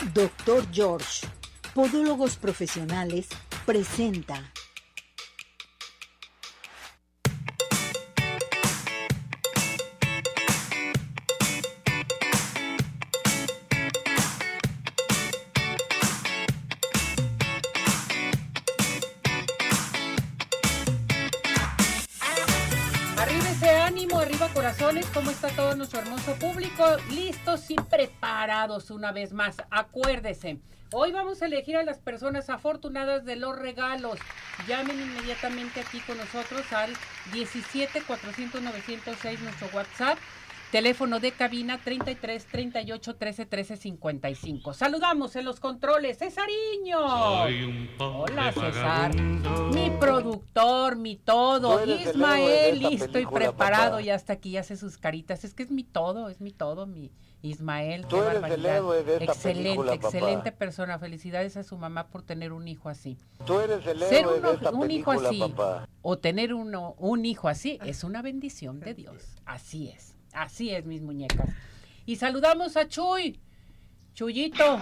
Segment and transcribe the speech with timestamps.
[0.00, 1.26] Doctor George,
[1.74, 3.28] Podólogos Profesionales,
[3.66, 4.50] presenta.
[23.18, 26.84] Arriba ese ánimo, arriba corazones, ¿cómo está todo nuestro hermoso público?
[27.10, 28.19] Listos y preparados
[28.90, 29.56] una vez más.
[29.70, 30.60] Acuérdese,
[30.92, 34.18] hoy vamos a elegir a las personas afortunadas de los regalos.
[34.66, 36.90] Llamen inmediatamente aquí con nosotros al
[37.34, 40.18] 17 400 906 nuestro WhatsApp.
[40.72, 44.72] Teléfono de cabina 33 38 13 13 55.
[44.72, 46.98] Saludamos en los controles, Cesariño.
[47.98, 49.14] Hola César,
[49.74, 51.84] mi productor, mi todo.
[51.84, 53.96] Ismael, listo y preparado.
[53.96, 54.02] papá.
[54.02, 55.44] Y hasta aquí hace sus caritas.
[55.44, 57.10] Es que es mi todo, es mi todo, mi
[57.42, 58.02] Ismael.
[58.06, 58.76] Tú qué eres el barbaridad.
[58.76, 60.06] héroe de esta excelente, película, papá.
[60.08, 60.98] excelente persona.
[60.98, 63.16] Felicidades a su mamá por tener un hijo así.
[63.46, 65.88] Tú eres el Ser héroe uno- de esta un hijo así papá.
[66.02, 69.36] o tener uno, un hijo así es una bendición de Dios.
[69.46, 71.48] Así es, así es, mis muñecas.
[72.06, 73.40] Y saludamos a Chuy.
[74.12, 74.78] Chuyito,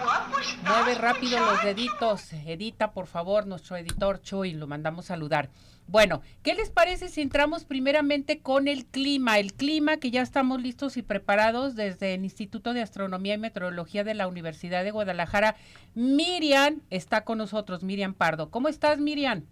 [0.67, 2.33] mueve rápido los deditos.
[2.33, 5.49] Edita, por favor, nuestro editor Chuy, lo mandamos saludar.
[5.89, 9.39] Bueno, ¿qué les parece si entramos primeramente con el clima?
[9.39, 14.03] El clima que ya estamos listos y preparados desde el Instituto de Astronomía y Meteorología
[14.03, 15.55] de la Universidad de Guadalajara.
[15.95, 18.51] Miriam está con nosotros, Miriam Pardo.
[18.51, 19.45] ¿Cómo estás, Miriam?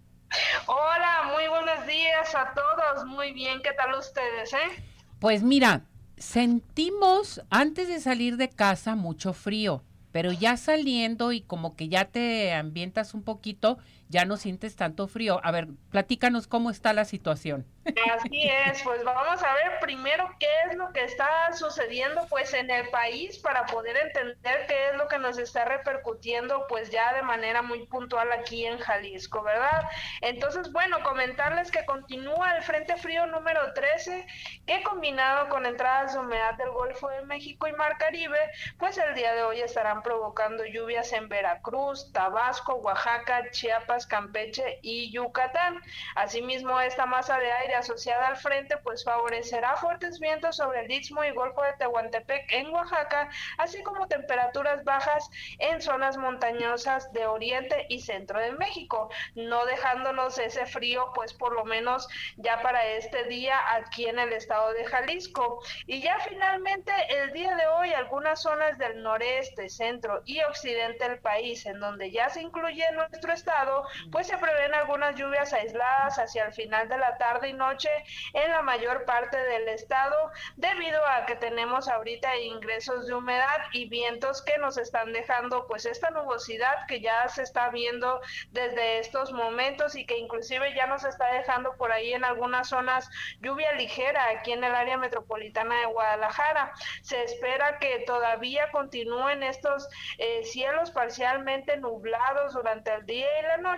[0.66, 3.04] Hola, muy buenos días a todos.
[3.06, 4.84] Muy bien, ¿qué tal ustedes, eh?
[5.18, 5.86] Pues mira,
[6.18, 12.04] sentimos antes de salir de casa mucho frío, pero ya saliendo y como que ya
[12.04, 13.78] te ambientas un poquito,
[14.08, 15.40] ya no sientes tanto frío.
[15.42, 17.66] A ver, platícanos cómo está la situación.
[18.14, 22.70] Así es, pues vamos a ver primero qué es lo que está sucediendo pues en
[22.70, 27.22] el país para poder entender qué es lo que nos está repercutiendo pues ya de
[27.22, 29.88] manera muy puntual aquí en Jalisco, ¿verdad?
[30.20, 34.26] Entonces, bueno, comentarles que continúa el Frente Frío número 13
[34.66, 38.38] que combinado con entradas de humedad del Golfo de México y Mar Caribe,
[38.78, 45.10] pues el día de hoy estarán provocando lluvias en Veracruz, Tabasco, Oaxaca, Chiapas, Campeche y
[45.10, 45.80] Yucatán.
[46.14, 51.24] Asimismo, esta masa de aire asociada al frente pues favorecerá fuertes vientos sobre el Istmo
[51.24, 55.28] y Golfo de Tehuantepec en Oaxaca, así como temperaturas bajas
[55.58, 61.52] en zonas montañosas de oriente y centro de México, no dejándonos ese frío pues por
[61.54, 65.62] lo menos ya para este día aquí en el estado de Jalisco.
[65.86, 71.18] Y ya finalmente el día de hoy algunas zonas del noreste, centro y occidente del
[71.18, 76.46] país en donde ya se incluye nuestro estado, pues se prevén algunas lluvias aisladas hacia
[76.46, 77.90] el final de la tarde y noche
[78.34, 83.88] en la mayor parte del estado debido a que tenemos ahorita ingresos de humedad y
[83.88, 89.32] vientos que nos están dejando pues esta nubosidad que ya se está viendo desde estos
[89.32, 93.08] momentos y que inclusive ya nos está dejando por ahí en algunas zonas
[93.40, 96.72] lluvia ligera aquí en el área metropolitana de Guadalajara.
[97.02, 99.88] Se espera que todavía continúen estos
[100.18, 103.77] eh, cielos parcialmente nublados durante el día y la noche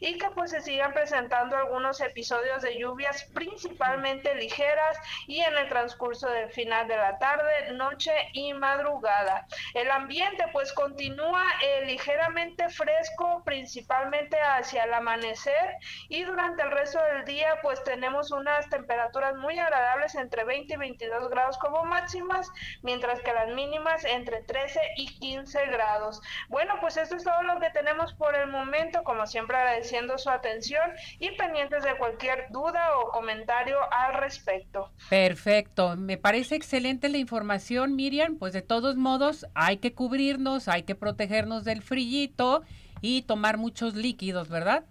[0.00, 5.68] y que pues se sigan presentando algunos episodios de lluvias principalmente ligeras y en el
[5.68, 9.46] transcurso del final de la tarde, noche y madrugada.
[9.74, 15.76] El ambiente pues continúa eh, ligeramente fresco principalmente hacia el amanecer
[16.08, 20.76] y durante el resto del día pues tenemos unas temperaturas muy agradables entre 20 y
[20.76, 22.50] 22 grados como máximas,
[22.82, 26.20] mientras que las mínimas entre 13 y 15 grados.
[26.48, 30.30] Bueno, pues esto es todo lo que tenemos por el momento, como siempre agradeciendo su
[30.30, 30.82] atención
[31.18, 34.90] y pendientes de cualquier duda o comentario al respecto.
[35.08, 38.36] Perfecto, me parece excelente la información, Miriam.
[38.36, 42.62] Pues de todos modos hay que cubrirnos, hay que protegernos del frillito
[43.00, 44.84] y tomar muchos líquidos, ¿verdad?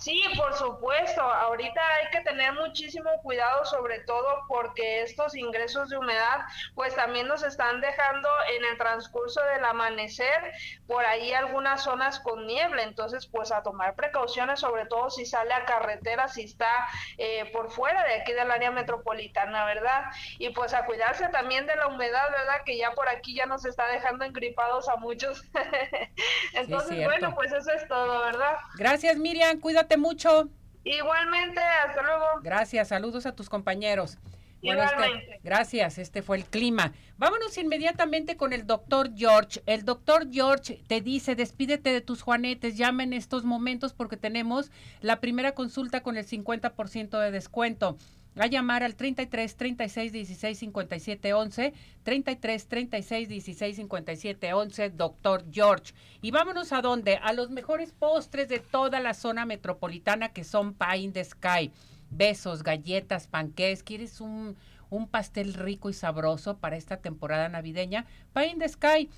[0.00, 1.20] Sí, por supuesto.
[1.20, 6.40] Ahorita hay que tener muchísimo cuidado, sobre todo porque estos ingresos de humedad,
[6.74, 10.52] pues también nos están dejando en el transcurso del amanecer
[10.86, 12.82] por ahí algunas zonas con niebla.
[12.82, 16.88] Entonces, pues a tomar precauciones, sobre todo si sale a carretera, si está
[17.18, 20.04] eh, por fuera de aquí del área metropolitana, ¿verdad?
[20.38, 22.62] Y pues a cuidarse también de la humedad, ¿verdad?
[22.64, 25.44] Que ya por aquí ya nos está dejando engripados a muchos.
[26.54, 28.56] Entonces, bueno, pues eso es todo, ¿verdad?
[28.76, 30.48] Gracias, Miriam, cuídate mucho.
[30.84, 32.24] Igualmente, hasta luego.
[32.42, 34.18] Gracias, saludos a tus compañeros.
[34.62, 36.92] Bueno, este- gracias, este fue el clima.
[37.16, 39.62] Vámonos inmediatamente con el doctor George.
[39.66, 44.70] El doctor George te dice, despídete de tus juanetes, llama en estos momentos porque tenemos
[45.00, 47.96] la primera consulta con el 50% de descuento.
[48.36, 51.72] A llamar al 33 36 16 57 11,
[52.02, 55.92] 33 36 16 57 11, doctor George.
[56.22, 57.16] Y vámonos a dónde?
[57.16, 61.72] A los mejores postres de toda la zona metropolitana que son Pie in the Sky.
[62.10, 63.82] Besos, galletas, panqués.
[63.82, 64.56] ¿Quieres un,
[64.90, 68.06] un pastel rico y sabroso para esta temporada navideña?
[68.32, 69.08] Pie in the Sky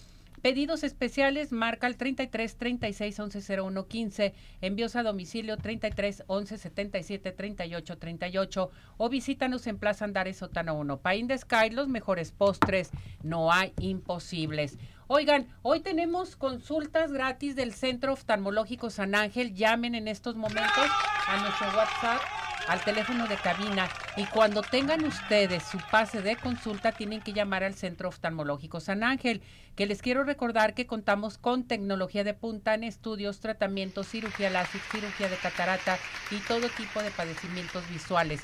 [0.42, 7.30] Pedidos especiales, marca al 33 36 11 01 15, envíos a domicilio 33 11 77
[7.30, 10.98] 38 38 o visítanos en Plaza Andares Sotana 1.
[10.98, 12.90] Pain de Sky, los mejores postres,
[13.22, 14.78] no hay imposibles.
[15.06, 19.54] Oigan, hoy tenemos consultas gratis del Centro Oftalmológico San Ángel.
[19.54, 20.86] Llamen en estos momentos
[21.28, 22.20] a nuestro WhatsApp
[22.68, 27.64] al teléfono de cabina y cuando tengan ustedes su pase de consulta tienen que llamar
[27.64, 29.42] al Centro Oftalmológico San Ángel,
[29.74, 34.80] que les quiero recordar que contamos con tecnología de punta en estudios, tratamientos, cirugía láser,
[34.90, 35.98] cirugía de catarata
[36.30, 38.42] y todo tipo de padecimientos visuales.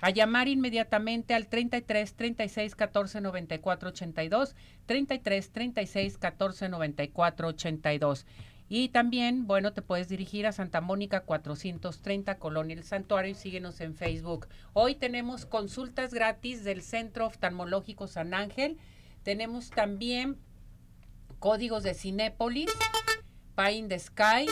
[0.00, 4.54] A llamar inmediatamente al 33 36 14 94 82,
[4.86, 8.26] 33 36 14 94 82.
[8.68, 13.80] Y también, bueno, te puedes dirigir a Santa Mónica 430, Colonia El Santuario, y síguenos
[13.80, 14.46] en Facebook.
[14.74, 18.76] Hoy tenemos consultas gratis del Centro Oftalmológico San Ángel.
[19.22, 20.36] Tenemos también
[21.38, 22.70] códigos de Cinépolis,
[23.56, 24.46] Pine the Sky,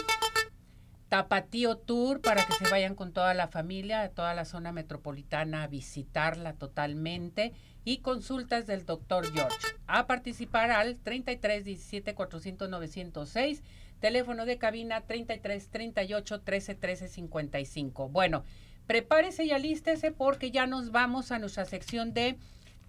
[1.08, 5.62] Tapatío Tour para que se vayan con toda la familia, a toda la zona metropolitana
[5.62, 7.52] a visitarla totalmente
[7.84, 9.56] y consultas del doctor George.
[9.86, 13.62] A participar al 33 17 400 906
[14.00, 18.08] Teléfono de cabina 33 38 13 13 55.
[18.08, 18.44] Bueno,
[18.86, 22.36] prepárese y alístese porque ya nos vamos a nuestra sección de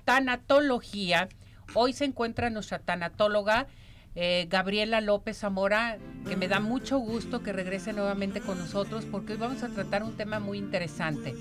[0.06, 1.30] tanatología.
[1.74, 3.68] Hoy se encuentra nuestra tanatóloga
[4.16, 9.34] eh, Gabriela López Zamora, que me da mucho gusto que regrese nuevamente con nosotros porque
[9.34, 11.36] hoy vamos a tratar un tema muy interesante.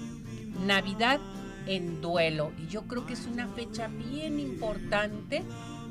[0.66, 1.19] Navidad
[1.66, 2.52] en duelo.
[2.58, 5.42] Y yo creo que es una fecha bien importante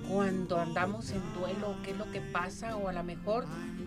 [0.10, 3.46] cuando andamos en duelo, qué es lo que pasa, o a lo mejor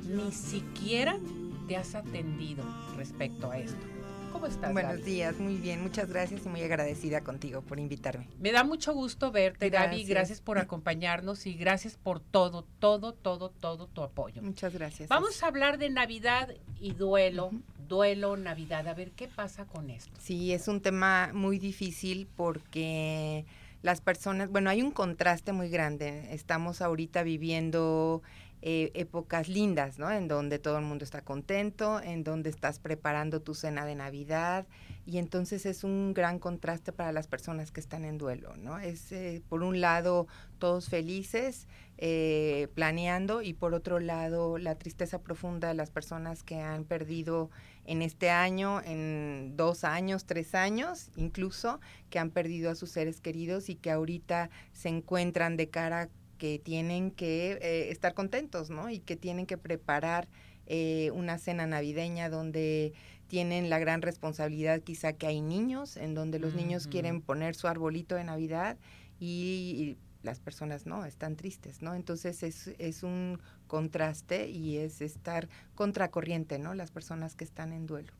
[0.08, 1.18] ni siquiera
[1.66, 2.64] te has atendido
[2.96, 3.86] respecto a esto.
[4.32, 4.72] ¿Cómo estás?
[4.72, 8.28] Buenos días, muy bien, muchas gracias y muy agradecida contigo por invitarme.
[8.38, 13.50] Me da mucho gusto verte, Gaby, gracias por acompañarnos y gracias por todo, todo, todo,
[13.50, 14.42] todo tu apoyo.
[14.42, 15.08] Muchas gracias.
[15.08, 17.50] Vamos a hablar de Navidad y duelo,
[17.88, 20.12] duelo, Navidad, a ver qué pasa con esto.
[20.20, 23.46] Sí, es un tema muy difícil porque
[23.82, 26.32] las personas, bueno, hay un contraste muy grande.
[26.32, 28.22] Estamos ahorita viviendo
[28.60, 30.10] eh, épocas lindas, ¿no?
[30.10, 34.66] En donde todo el mundo está contento, en donde estás preparando tu cena de Navidad
[35.06, 38.80] y entonces es un gran contraste para las personas que están en duelo, ¿no?
[38.80, 40.26] Es eh, por un lado
[40.58, 46.60] todos felices, eh, planeando y por otro lado la tristeza profunda de las personas que
[46.60, 47.50] han perdido
[47.88, 51.80] en este año, en dos años, tres años, incluso,
[52.10, 56.58] que han perdido a sus seres queridos y que ahorita se encuentran de cara que
[56.58, 58.90] tienen que eh, estar contentos, ¿no?
[58.90, 60.28] Y que tienen que preparar
[60.66, 62.92] eh, una cena navideña donde
[63.26, 67.68] tienen la gran responsabilidad quizá que hay niños, en donde los niños quieren poner su
[67.68, 68.76] arbolito de Navidad
[69.18, 71.94] y, las personas no, están tristes, ¿no?
[71.94, 76.74] Entonces es, es un contraste y es estar contracorriente, ¿no?
[76.74, 78.12] Las personas que están en duelo.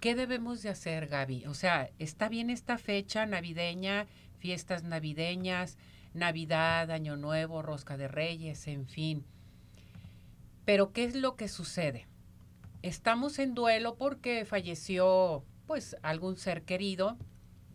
[0.00, 1.46] ¿Qué debemos de hacer, Gaby?
[1.46, 4.06] O sea, está bien esta fecha navideña,
[4.38, 5.76] fiestas navideñas,
[6.14, 9.24] Navidad, Año Nuevo, Rosca de Reyes, en fin.
[10.64, 12.06] Pero ¿qué es lo que sucede?
[12.82, 17.18] Estamos en duelo porque falleció pues algún ser querido,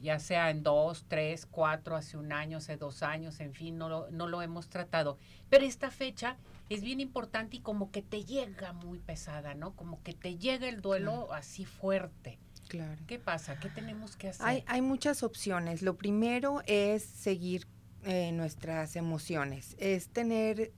[0.03, 3.87] ya sea en dos, tres, cuatro, hace un año, hace dos años, en fin, no
[3.87, 5.17] lo, no lo hemos tratado.
[5.49, 6.37] Pero esta fecha
[6.69, 9.75] es bien importante y como que te llega muy pesada, ¿no?
[9.75, 12.37] Como que te llega el duelo así fuerte.
[12.67, 13.01] Claro.
[13.07, 13.59] ¿Qué pasa?
[13.59, 14.45] ¿Qué tenemos que hacer?
[14.45, 15.81] Hay, hay muchas opciones.
[15.81, 17.65] Lo primero es seguir
[18.03, 20.73] eh, nuestras emociones, es tener,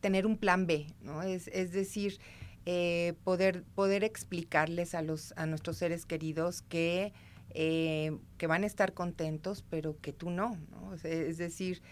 [0.00, 1.22] tener un plan B, ¿no?
[1.22, 2.20] Es, es decir,
[2.66, 7.12] eh, poder, poder explicarles a, los, a nuestros seres queridos que,
[7.50, 10.94] eh, que van a estar contentos, pero que tú no, ¿no?
[10.94, 11.82] Es, decir,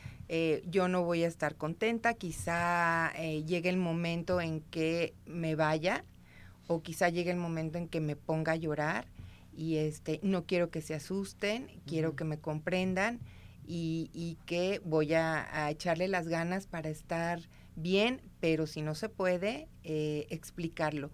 [0.66, 6.04] yo no voy a estar contenta, quizá llegue el momento en que me vaya
[6.66, 9.06] o quizá llegue el momento en que me ponga a llorar
[9.56, 13.20] y este no quiero que se asusten, quiero que me comprendan
[13.66, 17.40] y, que voy a, echarle las ganas para estar
[17.76, 21.10] bien, pero si no se puede, eh, explicarlo.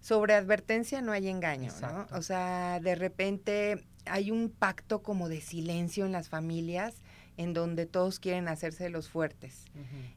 [0.00, 2.06] Sobre advertencia no hay engaño, ¿no?
[2.16, 6.94] O sea, de repente hay un pacto como de silencio en las familias
[7.36, 9.64] en donde todos quieren hacerse los fuertes.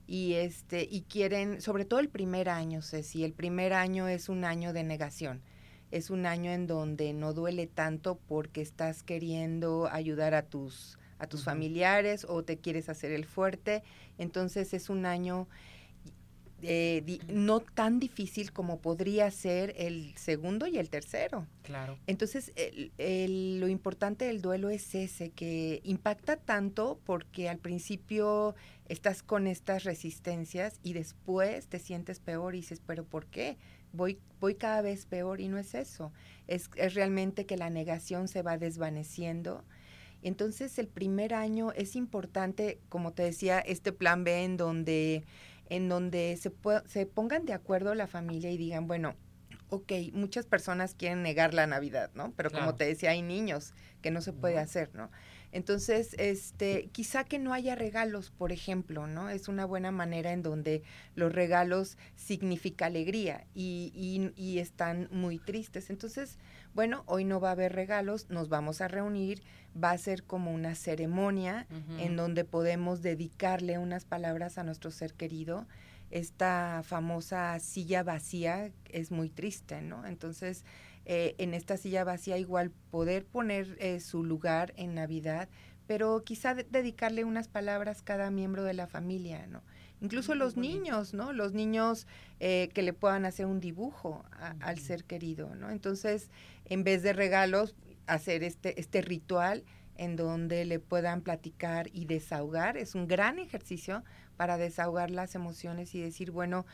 [0.07, 4.43] Y este y quieren sobre todo el primer año si el primer año es un
[4.43, 5.41] año de negación.
[5.91, 11.27] Es un año en donde no duele tanto porque estás queriendo ayudar a tus a
[11.27, 13.83] tus familiares o te quieres hacer el fuerte.
[14.17, 15.47] Entonces es un año
[16.63, 21.47] eh, no tan difícil como podría ser el segundo y el tercero.
[21.63, 21.97] Claro.
[22.07, 22.51] Entonces,
[22.97, 28.55] lo importante del duelo es ese, que impacta tanto porque al principio
[28.87, 33.57] estás con estas resistencias y después te sientes peor y dices, pero ¿por qué?
[33.93, 36.11] Voy, voy cada vez peor y no es eso.
[36.47, 39.63] Es, es realmente que la negación se va desvaneciendo
[40.23, 45.23] entonces el primer año es importante, como te decía, este plan B en donde,
[45.71, 46.51] en donde se,
[46.85, 49.15] se pongan de acuerdo la familia y digan, bueno,
[49.69, 52.33] ok, muchas personas quieren negar la Navidad, ¿no?
[52.35, 55.09] Pero como te decía, hay niños que no se puede hacer, ¿no?
[55.51, 59.29] Entonces, este, quizá que no haya regalos, por ejemplo, ¿no?
[59.29, 60.83] Es una buena manera en donde
[61.15, 65.89] los regalos significa alegría y, y, y están muy tristes.
[65.89, 66.37] Entonces,
[66.73, 69.43] bueno, hoy no va a haber regalos, nos vamos a reunir,
[69.81, 71.67] va a ser como una ceremonia
[71.97, 75.67] en donde podemos dedicarle unas palabras a nuestro ser querido.
[76.11, 80.05] Esta famosa silla vacía es muy triste, ¿no?
[80.05, 80.65] Entonces,
[81.05, 85.49] eh, en esta silla vacía igual poder poner eh, su lugar en Navidad,
[85.87, 89.61] pero quizá dedicarle unas palabras cada miembro de la familia, ¿no?
[89.99, 91.31] Incluso los niños, ¿no?
[91.31, 92.07] Los niños
[92.39, 94.23] eh, que le puedan hacer un dibujo
[94.59, 95.69] al ser querido, ¿no?
[95.69, 96.29] Entonces,
[96.65, 97.75] en vez de regalos,
[98.07, 99.63] hacer este, este ritual
[99.95, 102.77] en donde le puedan platicar y desahogar.
[102.77, 104.03] Es un gran ejercicio
[104.37, 106.65] para desahogar las emociones y decir, bueno,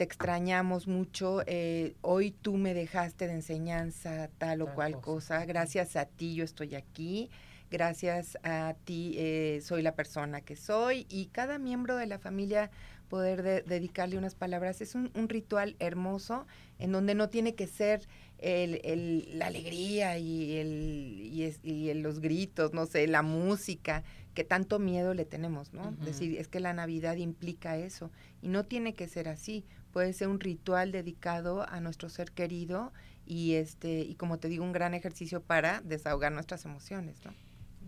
[0.00, 5.44] te extrañamos mucho, eh, hoy tú me dejaste de enseñanza tal o cual cosa.
[5.44, 7.28] gracias a ti yo estoy aquí,
[7.70, 12.70] gracias a ti eh, soy la persona que soy y cada miembro de la familia
[13.10, 14.80] poder dedicarle unas palabras.
[14.80, 16.46] Es un, ritual hermoso
[16.78, 22.86] en donde no tiene que ser el, la alegría y, el, y, los gritos, no
[22.86, 24.02] sé, la música,
[24.32, 25.90] que tanto miedo le tenemos, ¿no?
[25.90, 29.66] Decir, es que la Navidad implica eso y no tiene que ser así.
[29.92, 32.92] Puede ser un ritual dedicado a nuestro ser querido
[33.26, 37.32] y este y como te digo un gran ejercicio para desahogar nuestras emociones, ¿no?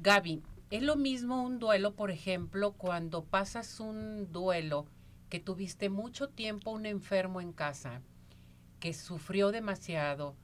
[0.02, 4.86] Gaby, es lo mismo un duelo, por ejemplo, cuando pasas un duelo
[5.28, 8.02] que tuviste mucho tiempo un enfermo en casa,
[8.80, 10.34] que sufrió demasiado,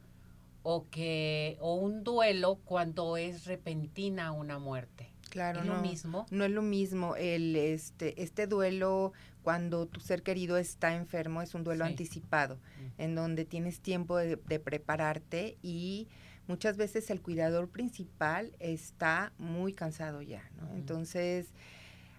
[0.63, 5.11] o que o un duelo cuando es repentina una muerte.
[5.31, 6.27] Claro, ¿Es no, lo mismo?
[6.31, 7.17] No es lo mismo.
[7.17, 13.01] El, este, este duelo, cuando tu ser querido está enfermo, es un duelo anticipado, mm.
[13.03, 16.09] en donde tienes tiempo de, prepararte y
[16.47, 20.73] muchas veces el cuidador principal está muy cansado ya, ¿no?
[20.75, 21.53] Entonces,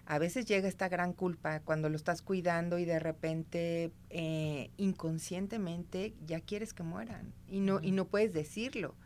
[0.06, 6.14] a veces llega esta gran culpa cuando lo estás cuidando y de repente eh, inconscientemente
[6.26, 8.96] ya quieres que mueran y no, y no puedes decirlo.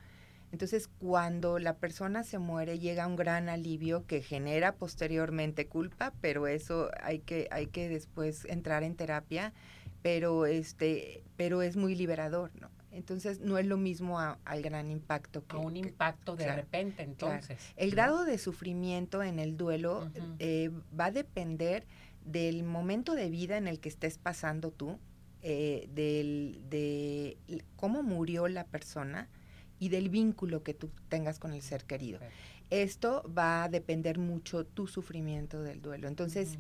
[0.55, 6.47] Entonces, cuando la persona se muere, llega un gran alivio que genera posteriormente culpa, pero
[6.47, 9.53] eso hay que, hay que después entrar en terapia,
[10.01, 12.71] pero este, pero es muy liberador, ¿no?
[12.93, 15.57] Entonces no es lo mismo al gran impacto que...
[15.57, 17.59] A un impacto de repente, entonces.
[17.75, 20.09] El grado de sufrimiento en el duelo
[20.39, 21.85] eh, va a depender
[22.25, 25.01] del momento de vida en el que estés pasando tú,
[25.43, 27.39] eh, del, de
[27.75, 29.29] cómo murió la persona
[29.85, 32.19] y del vínculo que tú tengas con el ser querido.
[32.71, 36.09] Esto va a depender mucho tu sufrimiento del duelo.
[36.09, 36.57] Entonces,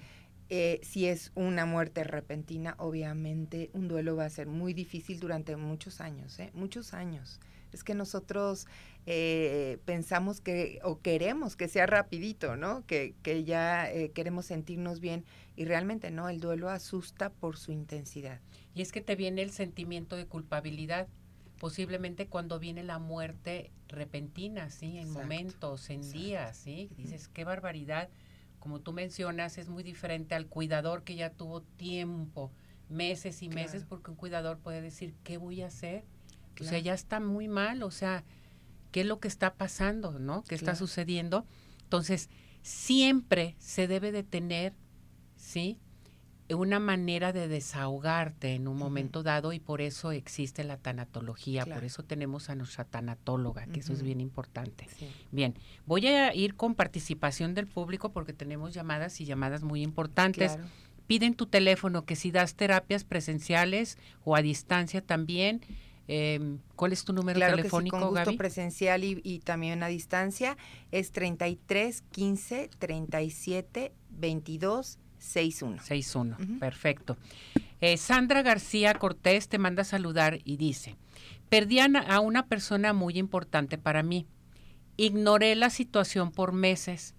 [0.51, 5.57] eh, si es una muerte repentina, obviamente un duelo va a ser muy difícil durante
[5.57, 6.51] muchos años, ¿eh?
[6.53, 7.41] muchos años.
[7.73, 8.67] Es que nosotros
[9.07, 12.85] eh, pensamos que o queremos que sea rapidito, ¿no?
[12.87, 15.25] Que, que ya eh, queremos sentirnos bien
[15.57, 18.43] y realmente no, el duelo asusta por su intensidad.
[18.75, 21.09] Y es que te viene el sentimiento de culpabilidad,
[21.59, 24.99] posiblemente cuando viene la muerte repentina, ¿sí?
[24.99, 26.91] En momentos, en días, ¿sí?
[26.97, 28.09] Dices, qué barbaridad
[28.65, 32.51] como tú mencionas, es muy diferente al cuidador que ya tuvo tiempo,
[32.89, 36.07] meses y meses, porque un cuidador puede decir, ¿qué voy a hacer?
[36.59, 38.25] O sea, ya está muy mal, o sea,
[38.91, 40.45] ¿qué es lo que está pasando, no?
[40.45, 41.45] ¿Qué está sucediendo?
[41.83, 42.31] Entonces,
[42.63, 44.73] siempre se debe de tener,
[45.37, 45.79] ¿sí?
[46.51, 51.85] Una manera de desahogarte en un momento dado y por eso existe la tanatología, por
[51.85, 54.87] eso tenemos a nuestra tanatóloga, que eso es bien importante.
[55.33, 55.55] Bien,
[55.87, 60.59] voy a ir con participación del público porque tenemos llamadas y llamadas muy importantes.
[61.07, 65.63] Piden tu teléfono, que si das terapias presenciales o a distancia también.
[66.07, 70.59] Eh, ¿Cuál es tu número telefónico, que con gusto presencial y, y, también a distancia
[70.93, 75.81] es 33 15 37 22 6-1.
[75.81, 77.17] 6-1, perfecto.
[77.81, 80.97] Eh, Sandra García Cortés te manda a saludar y dice,
[81.49, 84.27] Perdí a una persona muy importante para mí.
[84.97, 87.15] Ignoré la situación por meses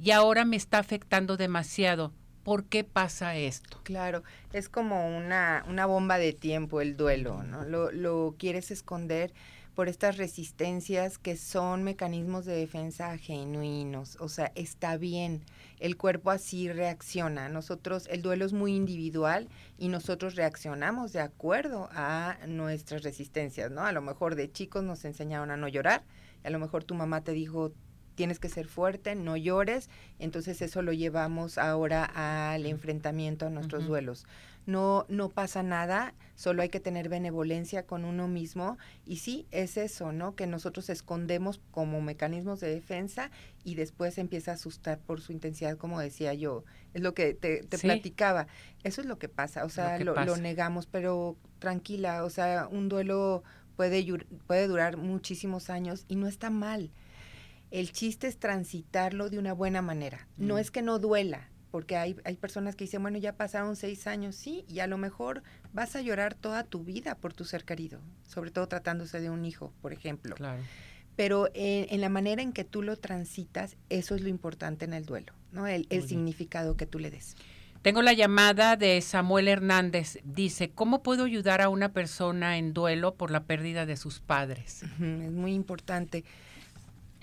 [0.00, 2.12] y ahora me está afectando demasiado.
[2.44, 3.80] ¿Por qué pasa esto?
[3.84, 7.64] Claro, es como una, una bomba de tiempo el duelo, ¿no?
[7.64, 9.32] Lo, lo quieres esconder
[9.74, 14.16] por estas resistencias que son mecanismos de defensa genuinos.
[14.20, 15.42] O sea, está bien,
[15.80, 17.48] el cuerpo así reacciona.
[17.48, 19.48] Nosotros, el duelo es muy individual
[19.78, 23.84] y nosotros reaccionamos de acuerdo a nuestras resistencias, ¿no?
[23.84, 26.04] A lo mejor de chicos nos enseñaron a no llorar,
[26.44, 27.72] a lo mejor tu mamá te dijo
[28.14, 29.88] tienes que ser fuerte, no llores,
[30.18, 32.04] entonces eso lo llevamos ahora
[32.54, 34.26] al enfrentamiento a nuestros duelos
[34.66, 39.76] no, no pasa nada, solo hay que tener benevolencia con uno mismo y sí, es
[39.76, 40.34] eso, ¿no?
[40.34, 43.30] Que nosotros escondemos como mecanismos de defensa
[43.64, 46.64] y después empieza a asustar por su intensidad, como decía yo,
[46.94, 48.46] es lo que te, platicaba,
[48.84, 52.88] eso es lo que pasa, o sea, lo, lo, negamos, pero tranquila, o sea, un
[52.88, 53.42] duelo
[53.76, 54.04] puede,
[54.46, 56.90] puede durar muchísimos años y no está mal.
[57.70, 60.28] El chiste es transitarlo de una buena manera.
[60.36, 60.58] No mm.
[60.58, 64.36] es que no duela, porque hay, hay personas que dicen, bueno, ya pasaron seis años,
[64.36, 67.98] sí, y a lo mejor vas a llorar toda tu vida por tu ser querido,
[68.28, 70.36] sobre todo tratándose de un hijo, por ejemplo.
[70.36, 70.62] Claro.
[71.16, 75.06] Pero en, la manera en que tú lo transitas, eso es lo importante en el
[75.06, 75.66] duelo, ¿no?
[75.66, 77.36] El, el significado que tú le des.
[77.80, 80.18] Tengo la llamada de Samuel Hernández.
[80.24, 84.82] Dice, ¿cómo puedo ayudar a una persona en duelo por la pérdida de sus padres?
[84.84, 86.24] Es muy importante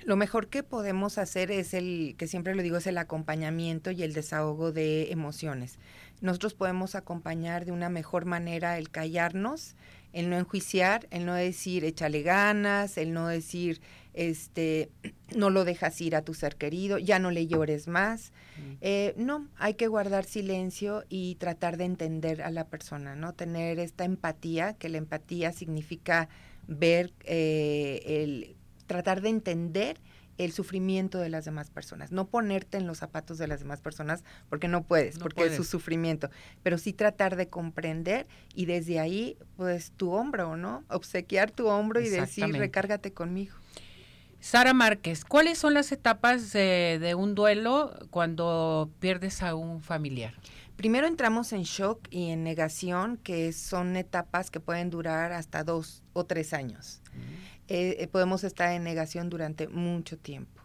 [0.10, 4.01] lo mejor que podemos hacer es el, que siempre lo digo, es el acompañamiento y
[4.01, 5.78] el desahogo de emociones.
[6.20, 9.75] Nosotros podemos acompañar de una mejor manera el callarnos,
[10.12, 13.82] el no enjuiciar, el no decir échale ganas, el no decir
[14.16, 14.89] este
[15.36, 18.32] no lo dejas ir a tu ser querido, ya no le llores más.
[18.58, 18.78] Mm.
[18.82, 23.34] Eh, no, hay que guardar silencio y tratar de entender a la persona, ¿no?
[23.34, 26.30] Tener esta empatía, que la empatía significa
[26.68, 28.56] ver eh, el
[28.89, 30.01] tratar de entender
[30.39, 34.24] el sufrimiento de las demás personas, no ponerte en los zapatos de las demás personas
[34.50, 36.29] porque no puedes, porque es su sufrimiento,
[36.63, 40.84] pero sí tratar de comprender y desde ahí, pues tu hombro, ¿no?
[40.89, 43.54] Obsequiar tu hombro y decir, recárgate conmigo.
[44.39, 50.34] Sara Márquez, ¿cuáles son las etapas de un duelo cuando pierdes a un familiar?
[50.78, 56.04] Primero entramos en shock y en negación, que son etapas que pueden durar hasta dos
[56.13, 57.02] o tres años.
[57.13, 60.60] Eh, eh, podemos estar en negación durante mucho tiempo.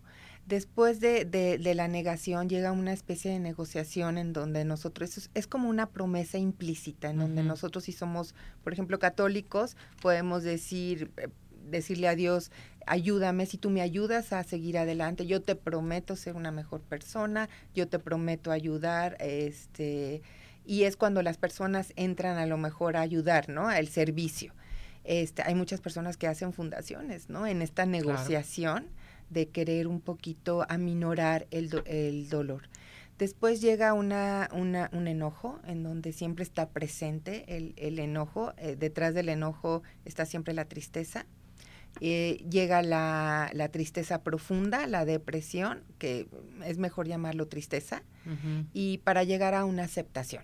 [0.46, 5.70] Después de, de, la negación llega una especie de negociación en donde nosotros, es, como
[5.70, 11.28] una promesa implícita, en donde nosotros si somos, por ejemplo, católicos, podemos decir, eh,
[11.70, 12.50] decirle a Dios,
[12.86, 17.48] ayúdame, si tú me ayudas a seguir adelante, yo te prometo ser una mejor persona,
[17.74, 20.20] yo te prometo ayudar, este,
[20.66, 23.68] y es cuando las personas entran a lo mejor a ayudar, ¿no?
[23.70, 24.52] Al servicio.
[25.04, 27.46] Este, hay muchas personas que hacen fundaciones, ¿no?
[27.46, 28.86] En esta negociación
[29.30, 32.68] de querer un poquito aminorar el, el dolor.
[33.18, 38.52] Después llega una, una, un enojo en donde siempre está presente el, el enojo.
[38.56, 41.26] Eh, detrás del enojo está siempre la tristeza.
[42.00, 46.26] Eh, llega la, la, tristeza profunda, la depresión, que
[46.64, 48.02] es mejor llamarlo tristeza,
[48.72, 50.42] y para llegar a una aceptación.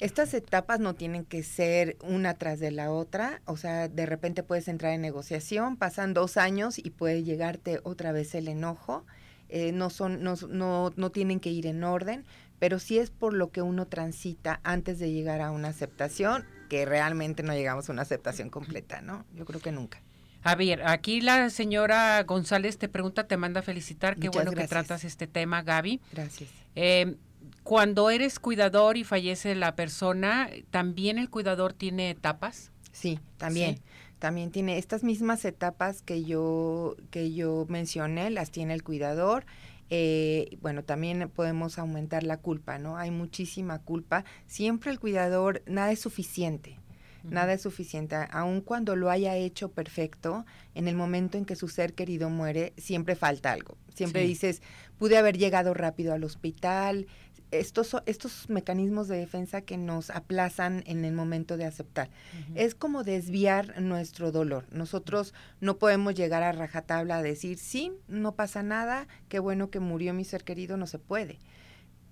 [0.00, 4.42] Estas etapas no tienen que ser una tras de la otra, o sea, de repente
[4.42, 9.04] puedes entrar en negociación, pasan dos años y puede llegarte otra vez el enojo,
[9.50, 12.24] eh, no, son, no, no, no tienen que ir en orden,
[12.58, 16.86] pero sí es por lo que uno transita antes de llegar a una aceptación, que
[16.86, 19.26] realmente no llegamos a una aceptación completa, ¿no?
[19.34, 20.00] Yo creo que nunca.
[20.42, 24.66] A ver, aquí la señora González te pregunta, te manda a felicitar, qué bueno que
[24.66, 26.00] tratas este tema, Gaby.
[26.12, 26.48] Gracias.
[26.74, 27.16] Eh,
[27.62, 32.72] cuando eres cuidador y fallece la persona, ¿también el cuidador tiene etapas?
[32.92, 33.80] Sí, también.
[34.18, 39.46] También tiene estas mismas etapas que yo, que yo mencioné, las tiene el cuidador.
[39.88, 42.98] Eh, bueno, también podemos aumentar la culpa, ¿no?
[42.98, 44.24] Hay muchísima culpa.
[44.46, 46.78] Siempre el cuidador, nada es suficiente.
[47.22, 48.16] Nada es suficiente.
[48.30, 52.72] Aun cuando lo haya hecho perfecto, en el momento en que su ser querido muere,
[52.76, 53.76] siempre falta algo.
[53.94, 54.62] Siempre dices,
[54.98, 57.06] pude haber llegado rápido al hospital,
[57.50, 62.10] estos, estos mecanismos de defensa que nos aplazan en el momento de aceptar.
[62.54, 64.66] Es como desviar nuestro dolor.
[64.70, 69.80] Nosotros no podemos llegar a rajatabla a decir, sí, no pasa nada, qué bueno que
[69.80, 71.38] murió mi ser querido, no se puede.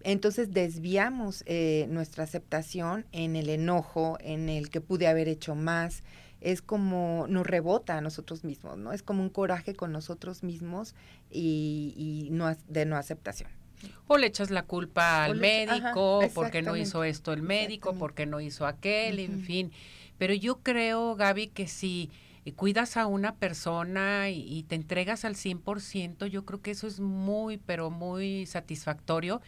[0.02, 6.02] Entonces desviamos eh, nuestra aceptación en el enojo, en el que pude haber hecho más.
[6.40, 8.92] Es como nos rebota a nosotros mismos, ¿no?
[8.92, 10.94] Es como un coraje con nosotros mismos
[11.30, 13.57] y, y no, de no aceptación.
[14.06, 18.40] O le echas la culpa al médico, porque no hizo esto el médico, porque no
[18.40, 19.72] hizo aquel, en fin.
[20.16, 22.10] Pero yo creo, Gaby, que si
[22.44, 26.86] y cuidas a una persona y, y te entregas al 100%, yo creo que eso
[26.86, 29.42] es muy, pero muy satisfactorio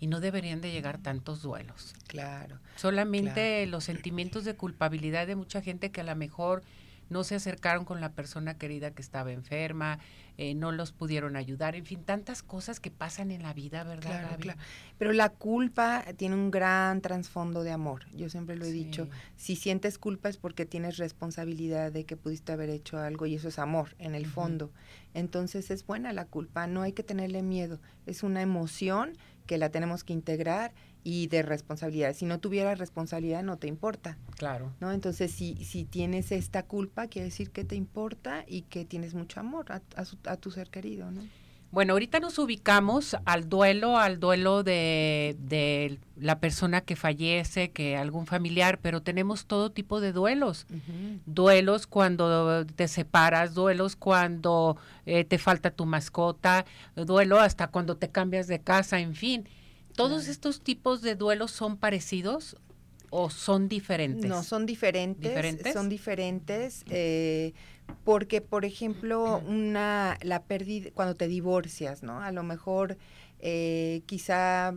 [0.00, 1.94] y no deberían de llegar tantos duelos.
[2.08, 2.58] Claro.
[2.76, 6.62] Solamente los sentimientos de culpabilidad de mucha gente que a lo mejor
[7.10, 9.98] no se acercaron con la persona querida que estaba enferma,
[10.38, 14.10] eh, no los pudieron ayudar, en fin, tantas cosas que pasan en la vida, ¿verdad?
[14.12, 14.42] Claro, Gaby?
[14.42, 14.60] claro.
[14.96, 18.06] Pero la culpa tiene un gran trasfondo de amor.
[18.14, 18.84] Yo siempre lo he Sí.
[18.84, 19.08] dicho.
[19.36, 23.48] Si sientes culpa es porque tienes responsabilidad de que pudiste haber hecho algo y eso
[23.48, 24.72] es amor en el fondo.
[25.12, 27.80] Entonces es buena la culpa, no hay que tenerle miedo.
[28.06, 30.72] Es una emoción que la tenemos que integrar
[31.04, 32.14] y de responsabilidad.
[32.14, 34.72] Si no tuvieras responsabilidad no te importa, Claro.
[34.80, 34.92] ¿no?
[34.92, 39.40] Entonces si, si tienes esta culpa quiere decir que te importa y que tienes mucho
[39.40, 41.22] amor a, a su- a tu ser querido, ¿no?
[41.72, 47.96] Bueno, ahorita nos ubicamos al duelo, al duelo de, de la persona que fallece, que
[47.96, 50.66] algún familiar, pero tenemos todo tipo de duelos.
[51.26, 56.64] Duelos cuando te separas, duelos cuando eh, te falta tu mascota,
[56.96, 59.48] duelo hasta cuando te cambias de casa, en fin.
[60.00, 60.32] ¿Todos Claro.
[60.32, 62.56] estos tipos de duelos son parecidos
[63.10, 64.28] o son diferentes?
[64.28, 65.22] No, son diferentes.
[65.30, 65.72] ¿Diferentes?
[65.72, 66.84] Son diferentes.
[66.88, 67.52] eh,
[68.04, 72.20] porque, por ejemplo, una la pérdida, cuando te divorcias, ¿no?
[72.20, 72.96] A lo mejor
[73.40, 74.74] eh, quizá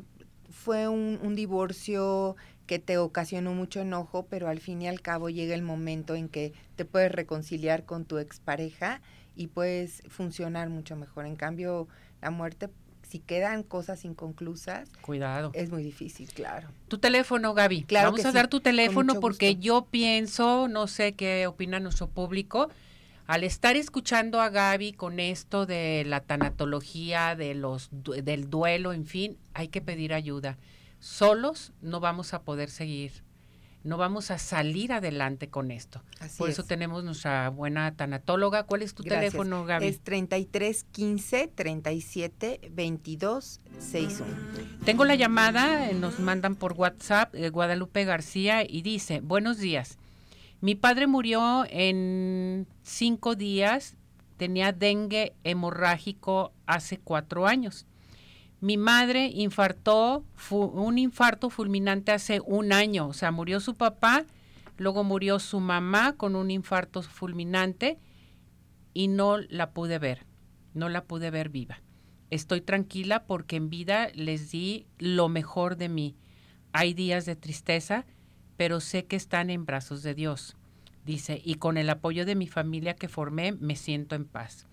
[0.50, 5.30] fue un, un divorcio que te ocasionó mucho enojo, pero al fin y al cabo
[5.30, 9.02] llega el momento en que te puedes reconciliar con tu expareja
[9.36, 11.26] y puedes funcionar mucho mejor.
[11.26, 11.88] En cambio,
[12.22, 12.70] la muerte,
[13.14, 15.52] si quedan cosas inconclusas, Cuidado.
[15.54, 16.70] es muy difícil, claro.
[16.88, 17.84] Tu teléfono, Gaby.
[17.84, 21.80] Claro Vamos que a sí, dar tu teléfono porque yo pienso, no sé qué opina
[21.80, 22.70] nuestro público,
[23.28, 29.06] al estar escuchando a Gaby con esto de la tanatología, de los del duelo, en
[29.06, 30.58] fin, hay que pedir ayuda.
[30.98, 33.12] Solos no vamos a poder seguir.
[33.84, 36.02] No vamos a salir adelante con esto.
[36.22, 36.68] Así Por eso es.
[36.68, 38.64] tenemos nuestra buena tanatóloga.
[38.64, 39.32] ¿Cuál es tu Gracias.
[39.34, 39.88] teléfono, Gaby?
[39.88, 44.34] Es 33 15 37 22 61.
[44.86, 49.98] Tengo la llamada, eh, nos mandan por WhatsApp, eh, Guadalupe García, y dice, buenos días.
[50.62, 53.98] Mi padre murió en cinco días,
[54.38, 57.86] tenía dengue hemorrágico hace cuatro años.
[58.64, 64.24] Mi madre infartó, fu- un infarto fulminante hace un año, o sea, murió su papá,
[64.78, 68.00] luego murió su mamá con un infarto fulminante
[68.94, 70.26] y no la pude ver,
[70.74, 71.82] no la pude ver viva.
[72.30, 76.16] Estoy tranquila porque en vida les di lo mejor de mí.
[76.72, 78.06] Hay días de tristeza,
[78.56, 80.56] pero sé que están en brazos de Dios.
[81.06, 84.68] Dice, y con el apoyo de mi familia que formé, me siento en paz.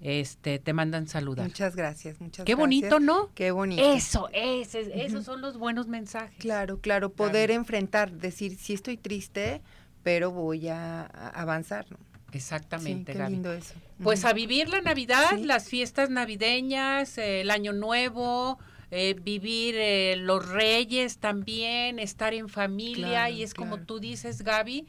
[0.00, 1.46] Este, te mandan saludar.
[1.46, 2.58] Muchas gracias, muchas Qué gracias.
[2.58, 3.30] bonito, ¿no?
[3.34, 3.82] Qué bonito.
[3.82, 6.38] Eso, ese, esos son los buenos mensajes.
[6.38, 9.60] Claro, claro, poder enfrentar, decir, sí estoy triste,
[10.04, 11.98] pero voy a, avanzar, ¿no?
[12.32, 13.74] Exactamente, sí, qué lindo eso.
[14.02, 15.44] Pues a vivir la Navidad, Sí.
[15.44, 18.58] las fiestas navideñas, eh, el Año Nuevo,
[18.90, 24.42] eh, vivir eh, los Reyes también, estar en familia Claro, y es como tú dices,
[24.42, 24.86] Gaby,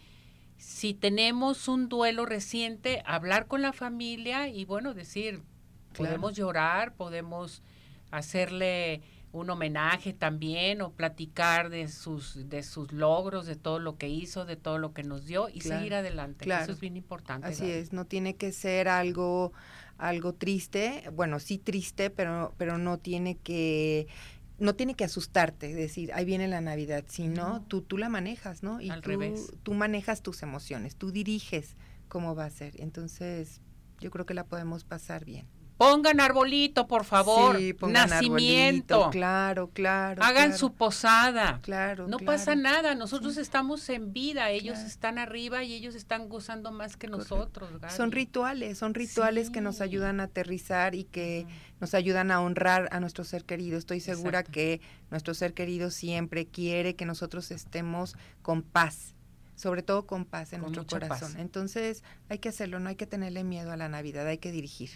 [0.60, 5.42] si tenemos un duelo reciente, hablar con la familia y bueno, decir,
[5.94, 6.12] Claro.
[6.12, 7.64] podemos llorar, podemos
[8.12, 14.08] hacerle un homenaje también o platicar de sus de sus logros, de todo lo que
[14.10, 16.46] hizo, de todo lo que nos dio y Claro, seguir adelante.
[16.46, 16.64] claro.
[16.64, 17.48] Eso es bien importante.
[17.48, 17.72] Así Gaby.
[17.74, 19.54] es, no tiene que ser algo
[19.98, 24.08] algo triste, bueno, sí triste, pero pero no tiene que
[24.60, 27.62] no tiene que asustarte, decir, ahí viene la Navidad, sino No.
[27.62, 28.82] tú tú la manejas, ¿no?
[28.82, 29.52] Y Al tú, revés.
[29.64, 31.76] tú manejas tus emociones, tú diriges
[32.08, 32.80] cómo va a ser.
[32.82, 33.62] Entonces,
[34.00, 35.48] yo creo que la podemos pasar bien.
[35.80, 37.58] Pongan arbolito, por favor.
[37.58, 38.96] Sí, pongan Nacimiento.
[38.96, 40.22] arbolito, claro, claro.
[40.22, 41.60] Hagan claro, su posada.
[41.62, 42.26] Claro, No claro.
[42.34, 43.40] pasa nada, nosotros Sí.
[43.40, 44.88] estamos en vida, ellos Claro.
[44.90, 47.38] están arriba y ellos están gozando más que Correcto.
[47.38, 47.70] nosotros.
[47.96, 51.48] Son rituales, son rituales que nos ayudan a aterrizar y que
[51.80, 53.78] nos ayudan a honrar a nuestro ser querido.
[53.78, 54.52] Estoy segura Exacto.
[54.52, 59.16] que nuestro ser querido siempre quiere que nosotros estemos con paz,
[59.60, 61.34] sobre todo con paz en Con nuestro corazón.
[61.34, 61.42] paz.
[61.42, 64.90] Entonces hay que hacerlo, no hay que tenerle miedo a la Navidad, hay que dirigir.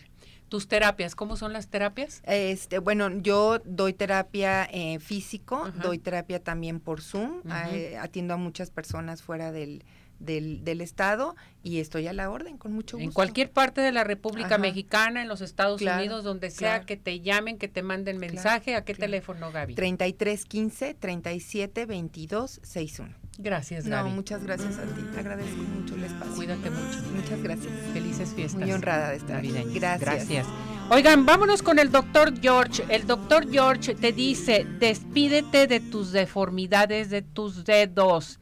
[0.47, 2.21] Tus terapias, ¿cómo son las terapias?
[2.25, 5.81] Este, bueno, yo doy terapia eh, físico, Ajá.
[5.83, 9.83] doy terapia también por Zoom, eh, atiendo a muchas personas fuera del,
[10.19, 13.03] del, del estado y estoy a la orden con mucho gusto.
[13.07, 14.57] En cualquier parte de la República Ajá.
[14.57, 18.33] Mexicana, en los Estados Claro, Unidos, donde sea que te llamen, que te manden Claro,
[18.33, 19.75] mensaje, ¿a qué teléfono, Gaby?
[19.75, 23.15] 33 15 37 22 61.
[23.39, 24.11] Gracias, No, Gaby.
[24.11, 25.01] muchas gracias a ti.
[25.17, 26.35] Agradezco mucho el espacio.
[26.35, 26.99] Cuídate mucho.
[27.15, 27.73] Muchas gracias.
[27.91, 28.61] Felices fiestas.
[28.61, 29.51] Muy honrada de estar aquí.
[29.73, 29.99] Gracias.
[29.99, 30.47] Gracias.
[30.91, 32.83] Oigan, vámonos con el doctor George.
[32.89, 38.39] El doctor George te dice, despídete de tus deformidades, de tus dedos.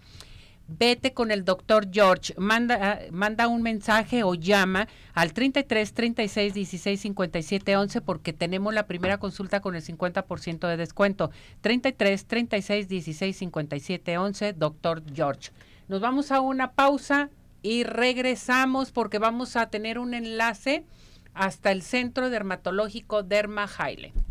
[0.77, 7.01] Vete con el doctor George, manda, manda un mensaje o llama al 33 36 16
[7.01, 11.31] 57 11 porque tenemos la primera consulta con el 50% de descuento.
[11.61, 15.51] 33 36 16 57 11, doctor George.
[15.87, 17.29] Nos vamos a una pausa
[17.61, 20.85] y regresamos porque vamos a tener un enlace
[21.33, 24.30] hasta el Centro Dermatológico Derma Highland.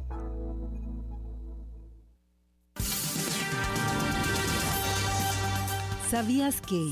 [6.11, 6.91] ¿Sabías que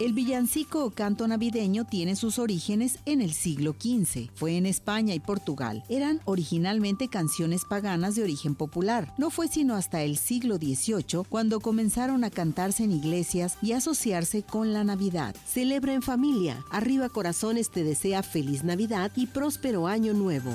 [0.00, 4.28] el villancico o canto navideño tiene sus orígenes en el siglo XV?
[4.34, 5.82] Fue en España y Portugal.
[5.88, 9.14] Eran originalmente canciones paganas de origen popular.
[9.16, 14.42] No fue sino hasta el siglo XVIII cuando comenzaron a cantarse en iglesias y asociarse
[14.42, 15.34] con la Navidad.
[15.46, 16.62] Celebra en familia.
[16.70, 20.54] Arriba Corazones te desea feliz Navidad y próspero año nuevo.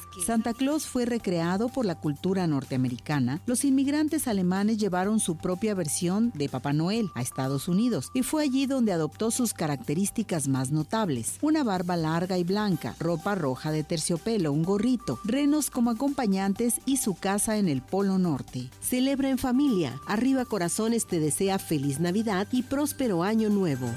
[0.19, 3.41] Santa Claus fue recreado por la cultura norteamericana?
[3.45, 8.43] Los inmigrantes alemanes llevaron su propia versión de Papá Noel a Estados Unidos y fue
[8.43, 11.37] allí donde adoptó sus características más notables.
[11.41, 16.97] Una barba larga y blanca, ropa roja de terciopelo, un gorrito, renos como acompañantes y
[16.97, 18.69] su casa en el Polo Norte.
[18.81, 19.99] Celebra en familia.
[20.07, 23.87] Arriba Corazones te desea feliz Navidad y próspero año nuevo.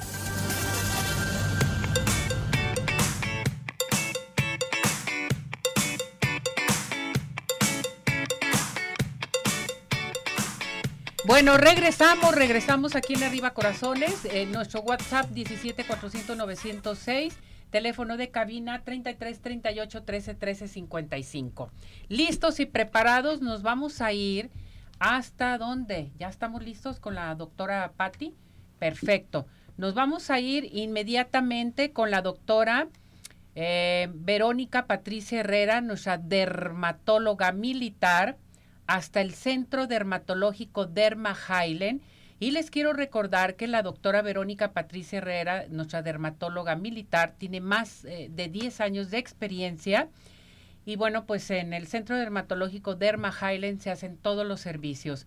[11.27, 17.35] Bueno, regresamos, regresamos aquí en Arriba Corazones, en nuestro WhatsApp 17 400 906,
[17.71, 21.71] teléfono de cabina 33 38 13 13 55.
[22.11, 24.51] Listos y preparados, nos vamos a ir
[24.99, 26.11] hasta dónde?
[26.19, 28.35] ¿Ya estamos listos con la doctora Patti?
[28.79, 29.47] Perfecto.
[29.79, 32.89] Nos vamos a ir inmediatamente con la doctora
[33.55, 38.37] eh, Verónica Patricia Herrera, nuestra dermatóloga militar
[38.87, 42.03] hasta el Centro Dermatológico Derma Highland.
[42.41, 48.05] Y les quiero recordar que la doctora Verónica Patricia Herrera, nuestra dermatóloga militar, tiene más
[48.05, 50.09] eh, de 10 años de experiencia.
[50.85, 55.27] Y bueno, pues en el Centro Dermatológico Derma Highland se hacen todos los servicios.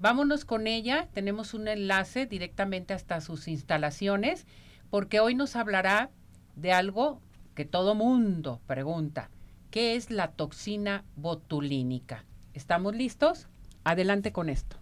[0.00, 4.46] Vámonos con ella, tenemos un enlace directamente hasta sus instalaciones,
[4.90, 6.10] porque hoy nos hablará
[6.54, 7.20] de algo
[7.54, 9.30] que todo mundo pregunta,
[9.70, 12.24] ¿qué es la toxina botulínica?
[12.58, 13.46] ¿Estamos listos?
[13.84, 14.78] Adelante con esto.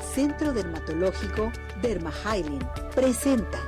[0.00, 2.10] Centro Dermatológico Derma
[2.92, 3.60] presenta.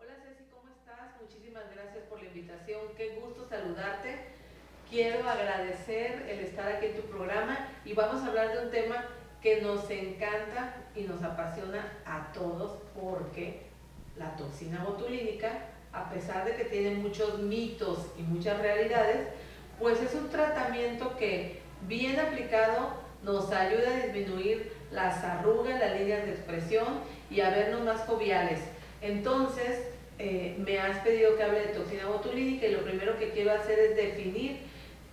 [0.00, 1.20] Hola Ceci, ¿cómo estás?
[1.20, 2.80] Muchísimas gracias por la invitación.
[2.96, 4.28] Qué gusto saludarte.
[4.88, 9.04] Quiero agradecer el estar aquí en tu programa y vamos a hablar de un tema
[9.42, 13.66] que nos encanta y nos apasiona a todos porque
[14.16, 19.28] la toxina botulínica a pesar de que tiene muchos mitos y muchas realidades,
[19.78, 26.24] pues es un tratamiento que bien aplicado nos ayuda a disminuir las arrugas, las líneas
[26.24, 26.86] de expresión
[27.30, 28.60] y a vernos más joviales.
[29.00, 29.80] Entonces,
[30.18, 33.78] eh, me has pedido que hable de toxina botulínica y lo primero que quiero hacer
[33.78, 34.58] es definir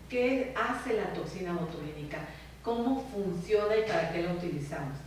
[0.09, 2.19] qué hace la toxina botulínica,
[2.63, 4.97] cómo funciona y para qué la utilizamos.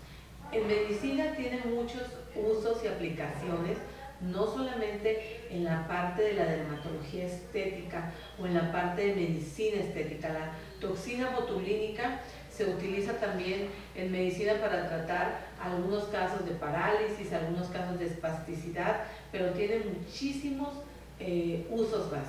[0.50, 2.02] En medicina tiene muchos
[2.35, 3.78] usos y aplicaciones,
[4.20, 9.80] no solamente en la parte de la dermatología estética o en la parte de medicina
[9.80, 10.30] estética.
[10.30, 17.68] La toxina botulínica se utiliza también en medicina para tratar algunos casos de parálisis, algunos
[17.68, 20.70] casos de espasticidad, pero tiene muchísimos
[21.20, 22.26] eh, usos más.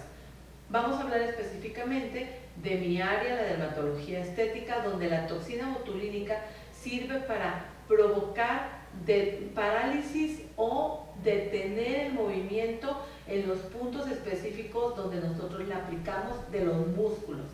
[0.70, 7.20] Vamos a hablar específicamente de mi área, la dermatología estética, donde la toxina botulínica sirve
[7.20, 15.74] para provocar de parálisis o detener el movimiento en los puntos específicos donde nosotros le
[15.74, 17.46] aplicamos de los músculos.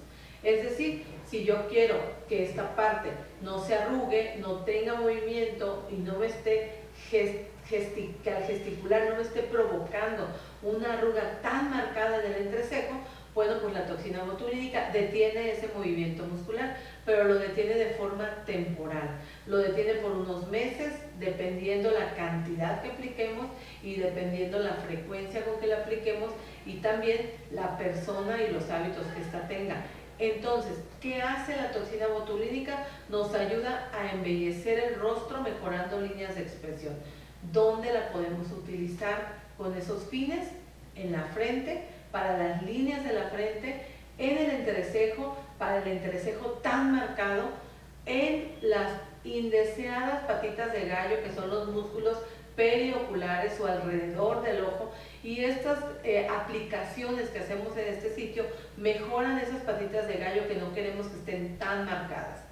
[0.41, 1.95] Es decir, si yo quiero
[2.27, 3.09] que esta parte
[3.41, 6.79] no se arrugue, no tenga movimiento y no me esté
[7.11, 10.27] al gesticular no me esté provocando
[10.63, 12.95] una arruga tan marcada en el entrecejo,
[13.35, 16.77] bueno, pues la toxina botulínica detiene ese movimiento muscular,
[17.09, 19.17] pero lo detiene de forma temporal.
[19.47, 23.47] Lo detiene por unos meses, dependiendo la cantidad que apliquemos
[23.81, 26.29] y dependiendo la frecuencia con que la apliquemos
[26.67, 29.77] y también la persona y los hábitos que ésta tenga.
[30.19, 32.85] Entonces, ¿qué hace la toxina botulínica?
[33.09, 36.93] Nos ayuda a embellecer el rostro mejorando líneas de expresión.
[37.51, 40.47] ¿Dónde la podemos utilizar con esos fines?
[40.93, 43.83] En la frente, para las líneas de la frente,
[44.19, 47.49] en el entrecejo, para el entrecejo tan marcado,
[48.05, 48.93] en las
[49.23, 52.17] indeseadas patitas de gallo, que son los músculos
[52.55, 54.91] perioculares o alrededor del ojo,
[55.23, 58.45] y estas eh, aplicaciones que hacemos en este sitio
[58.77, 62.48] mejoran esas patitas de gallo que no queremos que estén tan marcadas.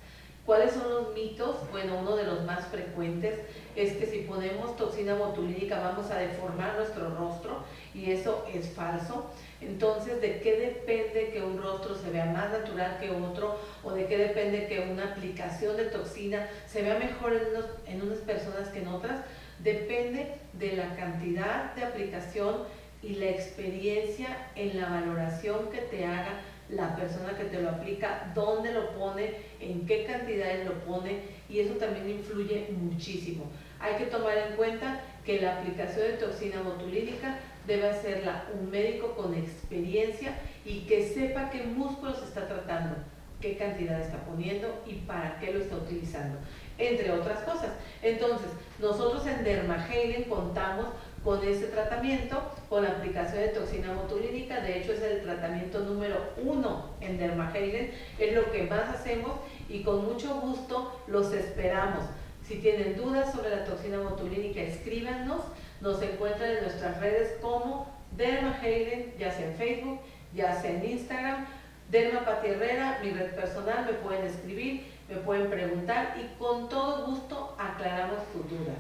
[0.48, 1.58] ¿Cuáles son los mitos?
[1.72, 3.38] Bueno, uno de los más frecuentes
[3.76, 9.30] es que si ponemos toxina botulínica vamos a deformar nuestro rostro y eso es falso.
[9.62, 13.60] Entonces, ¿de qué depende que un rostro se vea más natural que otro?
[13.84, 18.20] ¿O de qué depende que una aplicación de toxina se vea mejor en, en unas
[18.20, 19.20] personas que en otras?
[19.60, 22.64] depende de la cantidad de aplicación
[23.02, 28.32] y la experiencia en la valoración que te haga la persona que te lo aplica,
[28.36, 33.46] dónde lo pone, en qué cantidades lo pone y eso también influye muchísimo.
[33.80, 39.14] Hay que tomar en cuenta que la aplicación de toxina botulínica debe hacerla un médico
[39.16, 40.34] con experiencia
[40.66, 42.96] y que sepa qué músculos está tratando,
[43.40, 46.38] qué cantidad está poniendo y para qué lo está utilizando
[46.78, 47.72] entre otras cosas.
[48.02, 48.48] Entonces,
[48.80, 50.88] nosotros en Dermagelen contamos
[51.28, 56.16] con ese tratamiento, con la aplicación de toxina botulínica, de hecho es el tratamiento número
[56.42, 59.34] uno en Dermagelen, es lo que más hacemos
[59.68, 62.06] y con mucho gusto los esperamos.
[62.48, 65.42] Si tienen dudas sobre la toxina botulínica, escríbanos,
[65.82, 70.00] nos encuentran en nuestras redes como Dermagelen, ya sea en Facebook,
[70.34, 71.46] ya sea en Instagram,
[71.92, 77.54] Derma Herrera, mi red personal, me pueden escribir me pueden preguntar y con todo gusto
[77.60, 78.78] aclaramos sus dudas.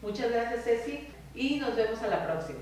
[0.00, 2.58] Muchas gracias Ceci y nos vemos a la próxima.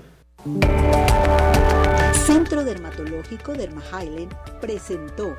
[2.13, 3.81] Centro Dermatológico Derma
[4.61, 5.35] presentó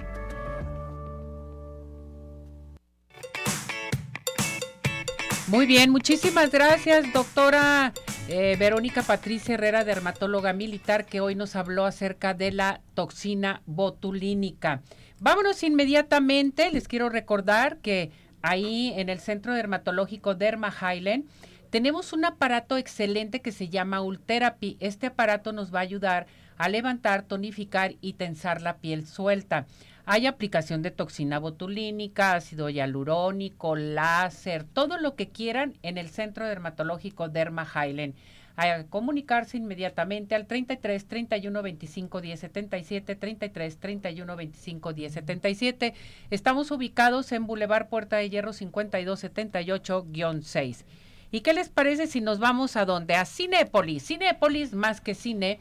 [5.47, 7.95] Muy bien, muchísimas gracias, doctora
[8.29, 14.83] eh, Verónica Patricia Herrera, dermatóloga militar, que hoy nos habló acerca de la toxina botulínica.
[15.21, 16.71] Vámonos inmediatamente.
[16.71, 18.11] Les quiero recordar que
[18.43, 21.25] ahí en el Centro Dermatológico Derma Highland
[21.71, 24.77] tenemos un aparato excelente que se llama Ultherapy.
[24.81, 26.27] Este aparato nos va a ayudar
[26.57, 29.67] a levantar, tonificar y tensar la piel suelta.
[30.07, 36.47] Hay aplicación de toxina botulínica, ácido hialurónico, láser, todo lo que quieran en el Centro
[36.47, 38.15] Dermatológico Derma Highland
[38.59, 45.95] a comunicarse inmediatamente al 33 31 25 10 77 33 31 25 10 77.
[46.31, 50.85] Estamos ubicados en Boulevard Puerta de Hierro 52 78-6.
[51.31, 53.15] ¿Y qué les parece si nos vamos a dónde?
[53.15, 54.07] A Cinépolis.
[54.07, 55.59] Cinépolis, más que cine,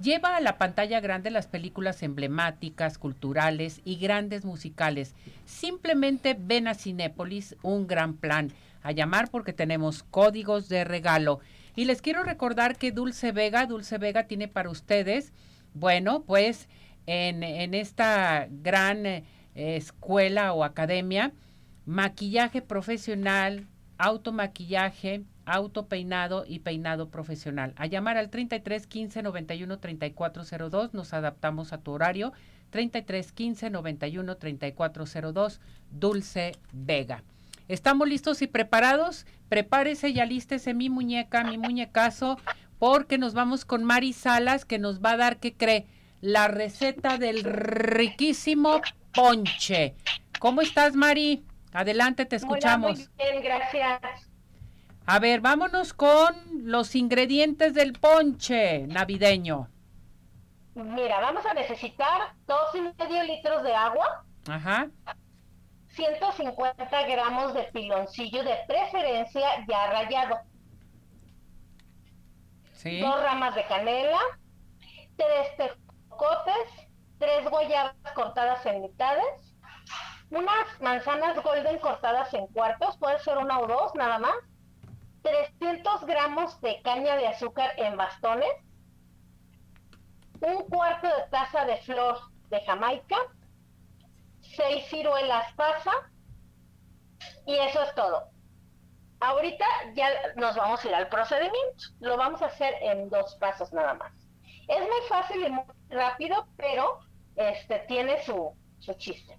[0.00, 5.14] lleva a la pantalla grande las películas emblemáticas, culturales y grandes musicales.
[5.44, 8.52] Simplemente ven a Cinépolis, un gran plan.
[8.82, 11.40] A llamar porque tenemos códigos de regalo.
[11.74, 15.32] Y les quiero recordar que Dulce Vega, Dulce Vega tiene para ustedes,
[15.74, 16.68] bueno, pues
[17.06, 21.32] en, esta gran eh, escuela o academia,
[21.86, 23.66] maquillaje profesional,
[23.98, 27.74] automaquillaje, autopeinado y peinado profesional.
[27.76, 32.32] A llamar al 33 15 91 34 02, nos adaptamos a tu horario.
[32.70, 37.22] 33 15 91 34 02, Dulce Vega.
[37.66, 39.26] ¿Estamos listos y preparados?
[39.48, 42.38] Prepárese y alístese mi muñeca, mi muñecazo,
[42.78, 45.86] porque nos vamos con Mari Salas que nos va a dar, ¿qué cree?
[46.20, 48.80] La receta del riquísimo
[49.12, 49.94] ponche.
[50.38, 51.42] ¿Cómo estás, Mari?
[51.78, 52.98] Adelante, te escuchamos.
[52.98, 54.28] muy bien, gracias.
[55.06, 59.68] A ver, vámonos con los ingredientes del ponche navideño.
[60.74, 64.24] Mira, vamos a necesitar dos y medio litros de agua.
[64.48, 64.88] Ajá.
[65.90, 70.36] 150 gramos de piloncillo de preferencia ya rallado.
[72.72, 72.98] Sí.
[72.98, 74.18] Dos ramas de canela,
[75.16, 76.88] tres tejocotes,
[77.20, 79.47] tres guayabas cortadas en mitades,
[80.30, 84.34] unas manzanas golden cortadas en cuartos, puede ser una o dos nada más,
[85.22, 88.50] 300 gramos de caña de azúcar en bastones,
[90.40, 92.18] un cuarto de taza de flor
[92.50, 93.16] de Jamaica,
[94.40, 95.92] seis ciruelas pasa
[97.46, 98.30] y eso es todo.
[99.20, 99.64] Ahorita
[99.94, 101.84] ya nos vamos a ir al procedimiento.
[102.00, 104.12] Lo vamos a hacer en dos pasos nada más.
[104.68, 107.00] Es muy fácil y muy rápido, pero
[107.34, 109.37] este tiene su, su chiste.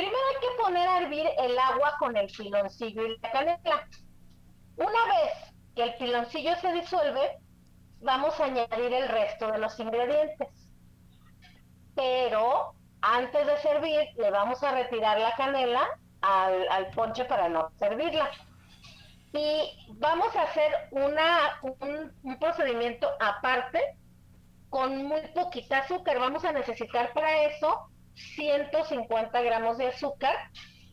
[0.00, 3.86] Primero hay que poner a hervir el agua con el piloncillo y la canela.
[4.76, 7.38] Una vez que el piloncillo se disuelve,
[8.00, 10.48] vamos a añadir el resto de los ingredientes.
[11.94, 12.72] Pero
[13.02, 15.86] antes de servir, le vamos a retirar la canela
[16.22, 18.30] al, ponche para no servirla.
[19.34, 21.14] Y vamos a hacer un,
[22.22, 23.98] un procedimiento aparte
[24.70, 26.18] con muy poquita azúcar.
[26.20, 30.34] Vamos a necesitar para eso 150 gramos de azúcar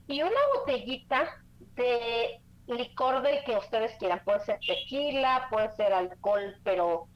[0.08, 1.30] y una botellita
[1.76, 4.22] de licor del que ustedes quieran.
[4.24, 7.08] Puede ser tequila, puede ser alcohol, pero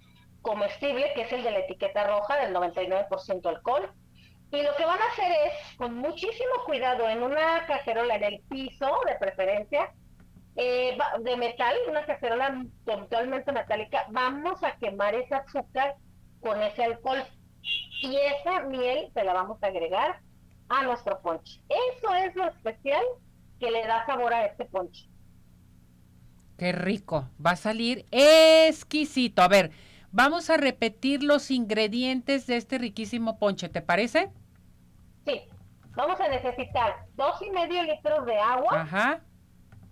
[0.41, 3.91] comestible, que es el de la etiqueta roja del 99% alcohol.
[4.51, 8.41] Y lo que van a hacer es, con muchísimo cuidado, en una cacerola en el
[8.49, 9.93] piso, de preferencia,
[10.57, 15.95] eh, de metal, una cacerola totalmente metálica, vamos a quemar ese azúcar
[16.41, 17.23] con ese alcohol.
[17.63, 20.19] Y esa miel se la vamos a agregar
[20.69, 21.61] a nuestro ponche.
[21.69, 23.03] Eso es lo especial
[23.59, 25.07] que le da sabor a este ponche.
[26.57, 29.41] Qué rico, va a salir exquisito.
[29.41, 29.71] A ver,
[30.11, 34.31] vamos a repetir los ingredientes de este riquísimo ponche, ¿te parece?
[35.25, 35.41] Sí,
[35.95, 39.21] vamos a necesitar dos y medio litros de agua, Ajá,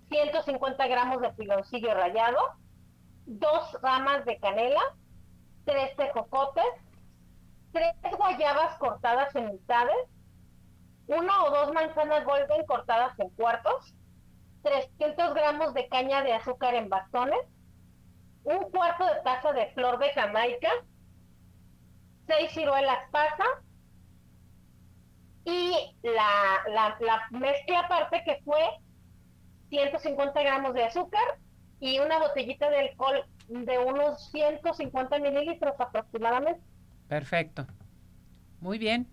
[0.10, 2.38] 150 gramos de piloncillo rallado,
[3.26, 4.82] dos ramas de canela,
[5.66, 6.66] tres tejocotes,
[7.72, 9.96] tres guayabas cortadas en mitades,
[11.08, 13.94] una o dos manzanas golden cortadas en cuartos,
[14.64, 17.40] 300 gramos de caña de azúcar en bastones,
[18.44, 20.70] un cuarto de taza de flor de Jamaica,
[22.28, 23.44] seis ciruelas pasa
[25.46, 28.62] y la, la, la mezcla aparte que fue
[29.70, 31.40] 150 gramos de azúcar
[31.80, 36.62] y una botellita de alcohol de unos 150 mililitros aproximadamente.
[37.10, 37.68] Perfecto.
[38.62, 39.08] Muy bien.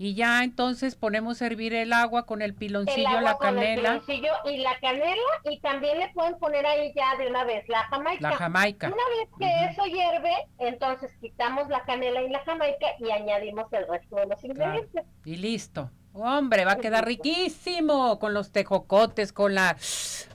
[0.00, 3.48] Y ya entonces ponemos a hervir el agua con el El piloncillo, agua la con
[3.48, 7.42] el canela, piloncillo y la canela y también le pueden poner ahí ya de una
[7.42, 8.30] vez la jamaica.
[8.30, 8.86] la jamaica.
[8.86, 13.88] Una vez que eso hierve, entonces quitamos la canela y la jamaica y añadimos el
[13.88, 15.04] resto de los ingredientes.
[15.24, 15.90] Y listo.
[16.12, 19.76] Hombre, va a quedar riquísimo con los tejocotes, con la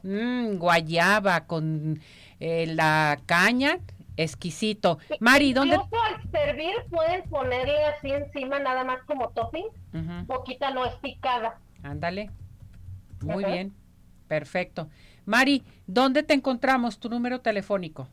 [0.04, 2.02] mm, guayaba, con
[2.40, 3.80] eh, la caña.
[4.18, 5.00] Exquisito.
[5.20, 5.76] Mari, ¿dónde?
[5.76, 9.66] Incluso al servir pueden ponerle así encima nada más como topping,
[10.28, 11.60] poquita no es picada.
[11.84, 12.30] Ándale.
[13.22, 13.74] Muy bien.
[14.28, 14.90] Perfecto.
[15.26, 17.00] Mari, ¿dónde te encontramos?
[17.00, 18.08] Tu número telefónico.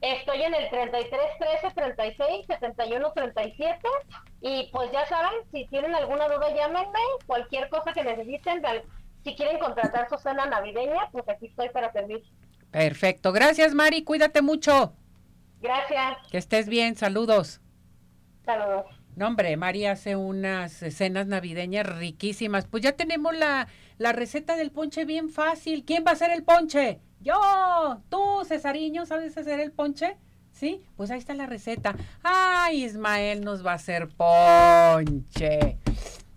[0.00, 3.78] Estoy en el 33 13 36 71 37
[4.40, 8.62] y pues ya saben, si tienen alguna duda llámenme, cualquier cosa que necesiten,
[9.24, 12.22] si quieren contratar su cena navideña, pues aquí estoy para servir.
[12.70, 13.32] Perfecto.
[13.32, 14.02] Gracias, Mari.
[14.02, 14.94] Cuídate mucho.
[15.60, 16.96] Gracias, Que estés bien.
[16.96, 17.60] Saludos.
[18.44, 18.86] saludos.
[19.16, 22.66] No, hombre, Mari hace unas escenas navideñas riquísimas.
[22.66, 23.66] Pues ya tenemos la,
[23.98, 25.84] la receta del ponche bien fácil.
[25.84, 27.00] ¿Quién va a hacer el ponche?
[27.20, 27.38] Yo.
[28.08, 30.16] ¿Tú, Cesariño, sabes hacer el ponche?
[30.52, 30.80] ¿Sí?
[30.96, 31.94] Pues ahí está la receta.
[32.22, 35.76] Ay, Ismael nos va a hacer ponche.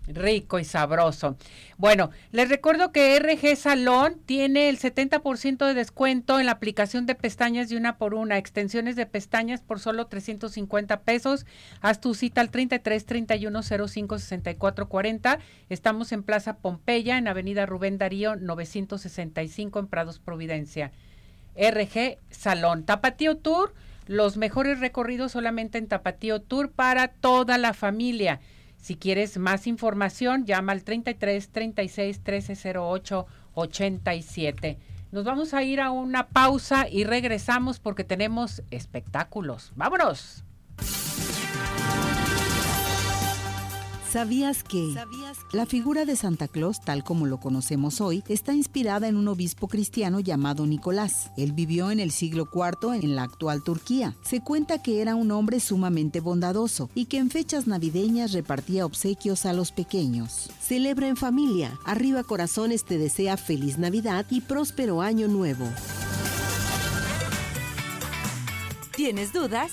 [0.06, 1.36] Rico y sabroso.
[1.78, 7.14] Bueno, les recuerdo que RG Salón tiene el 70% de descuento en la aplicación de
[7.14, 11.46] pestañas de una por una, extensiones de pestañas por solo 350 pesos.
[11.80, 15.38] Haz tu cita al 33 31 05 64 40.
[15.70, 20.92] Estamos en Plaza Pompeya, en Avenida Rubén Darío 965 en Prados Providencia.
[21.56, 22.84] RG Salón.
[22.84, 23.74] Tapatío Tour,
[24.06, 28.40] los mejores recorridos solamente en Tapatío Tour para toda la familia.
[28.84, 34.78] Si quieres más información, llama al 33 36 13 08 87.
[35.10, 39.72] Nos vamos a ir a una pausa y regresamos porque tenemos espectáculos.
[39.74, 40.44] ¡Vámonos!
[44.14, 44.94] ¿Sabías que?
[45.50, 49.66] La figura de Santa Claus, tal como lo conocemos hoy, está inspirada en un obispo
[49.66, 51.32] cristiano llamado Nicolás.
[51.36, 54.14] Él vivió en el siglo IV en la actual Turquía.
[54.22, 59.46] Se cuenta que era un hombre sumamente bondadoso y que en fechas navideñas repartía obsequios
[59.46, 60.48] a los pequeños.
[60.60, 61.76] Celebra en familia.
[61.84, 65.68] Arriba Corazones te desea feliz Navidad y próspero año nuevo.
[68.94, 69.72] ¿Tienes dudas?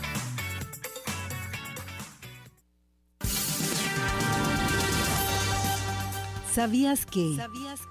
[6.53, 7.37] ¿Sabías que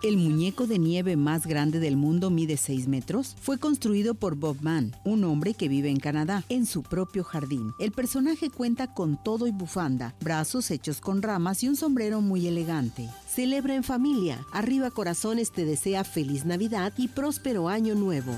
[0.02, 3.34] el muñeco de nieve más grande del mundo mide 6 metros?
[3.40, 7.72] Fue construido por Bob Mann, un hombre que vive en Canadá, en su propio jardín.
[7.78, 12.46] El personaje cuenta con todo y bufanda, brazos hechos con ramas y un sombrero muy
[12.48, 13.08] elegante.
[13.26, 14.44] Celebra en familia.
[14.52, 18.34] Arriba Corazones te desea feliz Navidad y próspero año nuevo.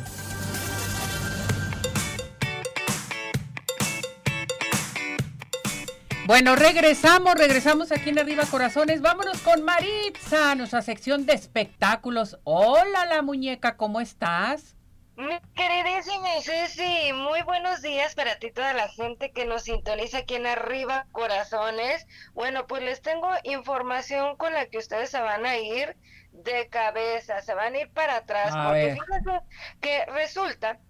[6.33, 9.03] Bueno, regresamos, regresamos aquí en Arriba Corazones.
[9.03, 12.39] Vámonos con Maritza, nuestra sección de espectáculos.
[12.45, 14.75] Hola, la muñeca, ¿cómo estás?
[15.15, 20.37] Mi queridísima Ceci, muy buenos días para ti, toda la gente que nos sintoniza aquí
[20.37, 22.07] en Arriba Corazones.
[22.33, 25.99] Bueno, pues les tengo información con la que ustedes se van a ir
[26.33, 28.99] de cabeza, se van a ir para atrás, A porque ver.
[28.99, 29.41] fíjense
[29.83, 30.81] que resulta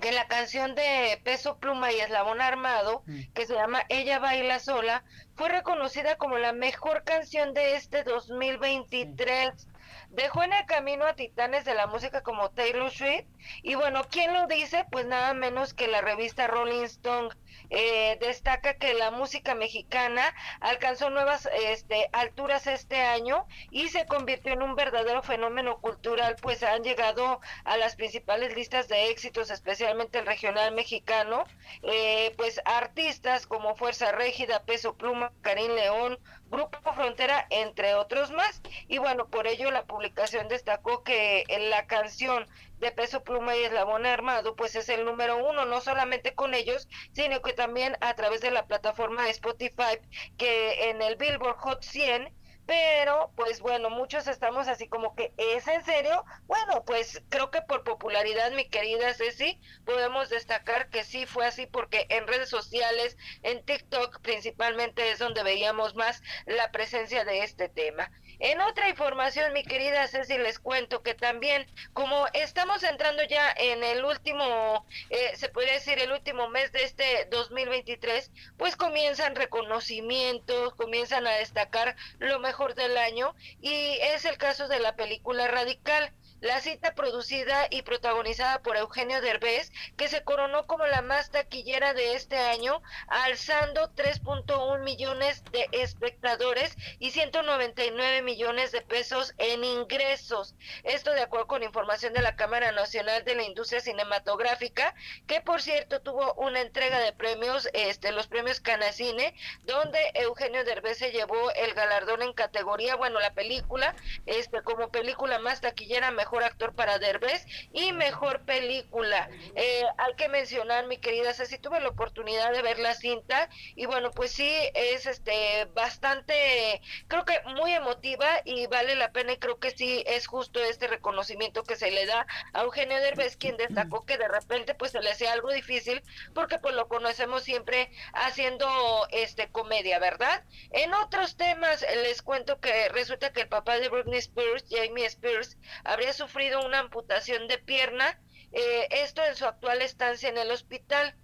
[0.00, 3.32] que la canción de Peso Pluma y Eslabón Armado, Mm.
[3.34, 5.04] que se llama Ella Baila Sola,
[5.36, 9.68] fue reconocida como la mejor canción de este 2023.
[10.10, 13.24] Dejó en el camino a titanes de la música como Taylor Swift.
[13.62, 14.84] Y bueno, ¿quién lo dice?
[14.90, 17.30] Pues nada menos que la revista Rolling Stone.
[17.74, 24.52] Eh, destaca que la música mexicana alcanzó nuevas este, alturas este año y se convirtió
[24.52, 30.18] en un verdadero fenómeno cultural, pues han llegado a las principales listas de éxitos, especialmente
[30.18, 31.44] el regional mexicano,
[31.82, 36.18] eh, pues artistas como Fuerza Régida, Peso Pluma, Karim León,
[36.52, 38.60] Grupo Frontera, entre otros más.
[38.86, 42.46] Y bueno, por ello la publicación destacó que la canción
[42.78, 46.88] de Peso Pluma y Eslabón Armado, pues es el número uno, no solamente con ellos,
[47.12, 49.98] sino que también a través de la plataforma Spotify,
[50.36, 52.28] que en el Billboard Hot 100
[52.66, 56.24] pero pues bueno, muchos estamos así como que ¿es en serio?
[56.46, 61.66] Bueno, pues creo que por popularidad, mi querida Ceci, podemos destacar que sí fue así
[61.66, 67.68] porque en redes sociales, en TikTok principalmente es donde veíamos más la presencia de este
[67.68, 68.10] tema.
[68.44, 73.84] En otra información, mi querida Ceci, les cuento que también, como estamos entrando ya en
[73.84, 80.74] el último, eh, se podría decir el último mes de este 2023, pues comienzan reconocimientos,
[80.74, 86.12] comienzan a destacar lo mejor del año y es el caso de la película Radical.
[86.42, 91.94] La cita producida y protagonizada por Eugenio Derbez, que se coronó como la más taquillera
[91.94, 100.56] de este año, alzando 3.1 millones de espectadores y 199 millones de pesos en ingresos.
[100.82, 104.96] Esto de acuerdo con información de la Cámara Nacional de la Industria Cinematográfica,
[105.28, 109.32] que por cierto tuvo una entrega de premios, este, los premios Canacine,
[109.62, 113.94] donde Eugenio Derbez se llevó el galardón en categoría, bueno, la película,
[114.26, 119.28] este, como película más taquillera, mejor actor para Derbez y mejor película.
[119.54, 123.86] Eh, hay que mencionar, mi querida Ceci, tuve la oportunidad de ver la cinta y
[123.86, 129.36] bueno, pues sí, es este bastante, creo que muy emotiva y vale la pena y
[129.38, 133.56] creo que sí es justo este reconocimiento que se le da a Eugenio Derbez, quien
[133.56, 136.02] destacó que de repente pues se le hacía algo difícil
[136.34, 138.68] porque pues lo conocemos siempre haciendo
[139.10, 140.44] este comedia, ¿verdad?
[140.70, 145.56] En otros temas les cuento que resulta que el papá de Britney Spears, Jamie Spears,
[145.84, 148.20] habría sufrido una amputación de pierna,
[148.52, 151.16] eh, esto en su actual estancia en el hospital.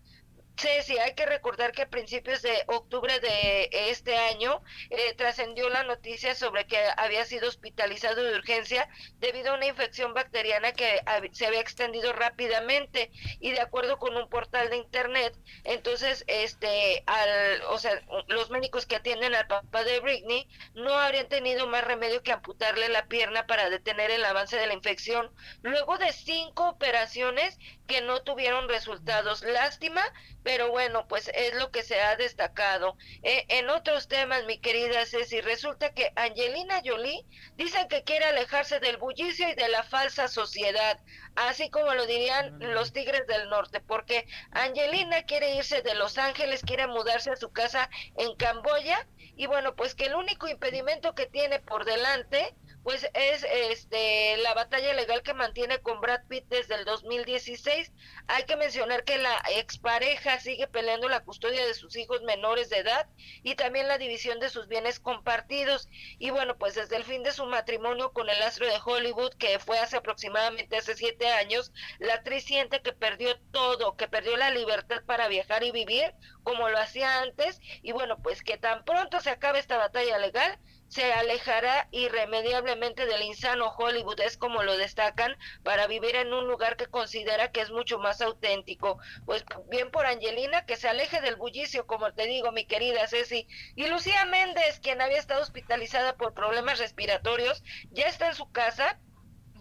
[0.58, 5.84] Sí, hay que recordar que a principios de octubre de este año eh, trascendió la
[5.84, 8.88] noticia sobre que había sido hospitalizado de urgencia
[9.20, 11.00] debido a una infección bacteriana que
[11.30, 15.32] se había extendido rápidamente y de acuerdo con un portal de internet,
[15.62, 21.28] entonces este al o sea, los médicos que atienden al papá de Britney no habrían
[21.28, 25.30] tenido más remedio que amputarle la pierna para detener el avance de la infección.
[25.62, 29.42] Luego de cinco operaciones que no tuvieron resultados.
[29.42, 30.02] Lástima,
[30.48, 32.96] pero bueno, pues es lo que se ha destacado.
[33.22, 37.26] Eh, en otros temas, mi querida Ceci, resulta que Angelina Jolie
[37.56, 40.98] dicen que quiere alejarse del bullicio y de la falsa sociedad,
[41.36, 46.62] así como lo dirían los Tigres del Norte, porque Angelina quiere irse de Los Ángeles,
[46.62, 51.26] quiere mudarse a su casa en Camboya y bueno, pues que el único impedimento que
[51.26, 52.54] tiene por delante
[52.88, 57.92] pues es este la batalla legal que mantiene con Brad Pitt desde el 2016.
[58.28, 62.78] Hay que mencionar que la expareja sigue peleando la custodia de sus hijos menores de
[62.78, 63.06] edad
[63.42, 65.86] y también la división de sus bienes compartidos.
[66.18, 69.58] Y bueno, pues desde el fin de su matrimonio con el astro de Hollywood, que
[69.58, 74.48] fue hace aproximadamente hace siete años, la actriz siente que perdió todo, que perdió la
[74.48, 77.60] libertad para viajar y vivir como lo hacía antes.
[77.82, 80.58] Y bueno, pues que tan pronto se acabe esta batalla legal,
[80.88, 86.76] se alejará irremediablemente del insano Hollywood, es como lo destacan, para vivir en un lugar
[86.76, 88.98] que considera que es mucho más auténtico.
[89.26, 93.46] Pues bien por Angelina, que se aleje del bullicio, como te digo, mi querida Ceci.
[93.76, 98.98] Y Lucía Méndez, quien había estado hospitalizada por problemas respiratorios, ya está en su casa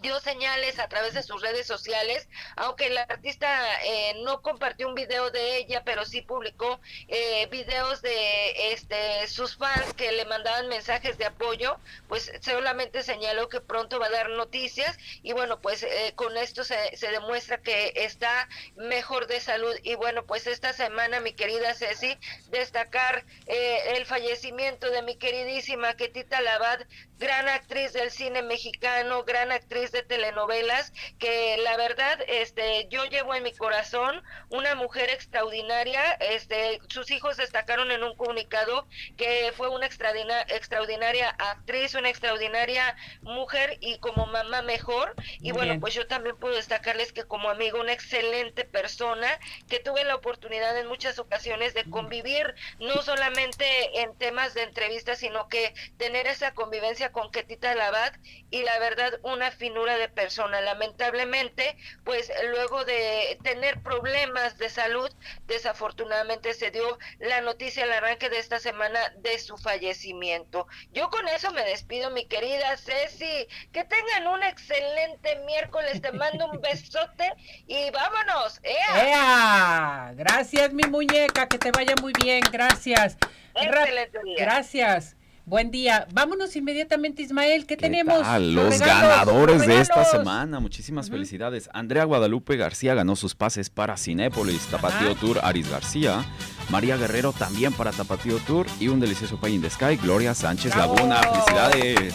[0.00, 3.48] dio señales a través de sus redes sociales, aunque el artista
[3.84, 9.56] eh, no compartió un video de ella, pero sí publicó eh, videos de este sus
[9.56, 11.78] fans que le mandaban mensajes de apoyo,
[12.08, 16.64] pues solamente señaló que pronto va a dar noticias y bueno, pues eh, con esto
[16.64, 19.74] se, se, demuestra que está mejor de salud.
[19.82, 22.16] Y bueno, pues esta semana mi querida Ceci,
[22.50, 26.80] destacar el fallecimiento de mi queridísima Ketita Labad,
[27.18, 33.34] gran actriz del cine mexicano, gran actriz de telenovelas que la verdad este yo llevo
[33.34, 38.86] en mi corazón una mujer extraordinaria este sus hijos destacaron en un comunicado
[39.16, 45.14] que fue una extraordinaria, extraordinaria actriz una extraordinaria mujer y como mamá mejor.
[45.40, 49.28] Y bueno pues yo también puedo destacarles que como amigo una excelente persona
[49.68, 55.18] que tuve la oportunidad en muchas ocasiones de convivir no solamente en temas de entrevistas
[55.18, 58.14] sino que tener esa convivencia con Ketita Labat
[58.50, 60.60] y la verdad una finura de persona.
[60.60, 65.10] Lamentablemente, pues luego de tener problemas de salud,
[65.46, 70.66] desafortunadamente se dio la noticia al arranque de esta semana de su fallecimiento.
[70.92, 73.46] Yo con eso me despido, mi querida Ceci.
[73.72, 76.00] Que tengan un excelente miércoles.
[76.00, 77.32] Te mando un besote
[77.66, 78.60] y vámonos.
[78.62, 80.12] ¡Ea!
[80.14, 81.48] Gracias, mi muñeca.
[81.48, 82.42] Que te vaya muy bien.
[82.50, 83.16] Gracias.
[83.54, 84.36] Excelente día.
[84.38, 85.17] Gracias.
[85.48, 86.06] Buen día.
[86.12, 87.64] Vámonos inmediatamente, Ismael.
[87.64, 88.18] ¿Qué, tenemos?
[88.38, 90.60] Los, ganadores de esta semana.
[90.60, 91.70] Muchísimas felicidades.
[91.72, 96.22] Andrea Guadalupe García ganó sus pases para Cinépolis, Tapatío Tour, Aris García.
[96.68, 98.66] María Guerrero también para Tapatío Tour.
[98.78, 101.16] Y un delicioso Pay in the Sky, Gloria Sánchez Laguna.
[101.22, 102.12] Felicidades.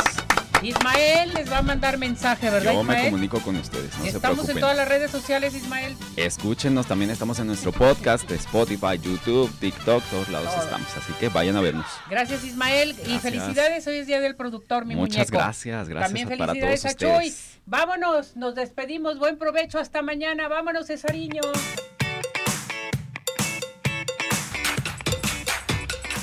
[0.63, 3.03] Ismael les va a mandar mensaje, ¿verdad, Yo Ismael?
[3.03, 5.95] me comunico con ustedes, no Estamos en todas las redes sociales, Ismael.
[6.15, 11.27] Escúchenos, también estamos en nuestro podcast de Spotify, YouTube, TikTok, todos lados estamos, así que
[11.29, 11.85] vayan a vernos.
[12.09, 15.37] Gracias, Ismael, y felicidades, hoy es Día del Productor, mi Muchas muñeco.
[15.37, 17.27] gracias, gracias También para felicidades todos a Chuy.
[17.27, 17.59] ustedes.
[17.65, 21.41] Vámonos, nos despedimos, buen provecho, hasta mañana, vámonos, Cesariño.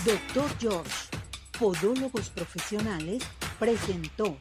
[0.04, 0.90] Doctor George,
[1.58, 3.22] Podólogos Profesionales,
[3.60, 4.38] presentó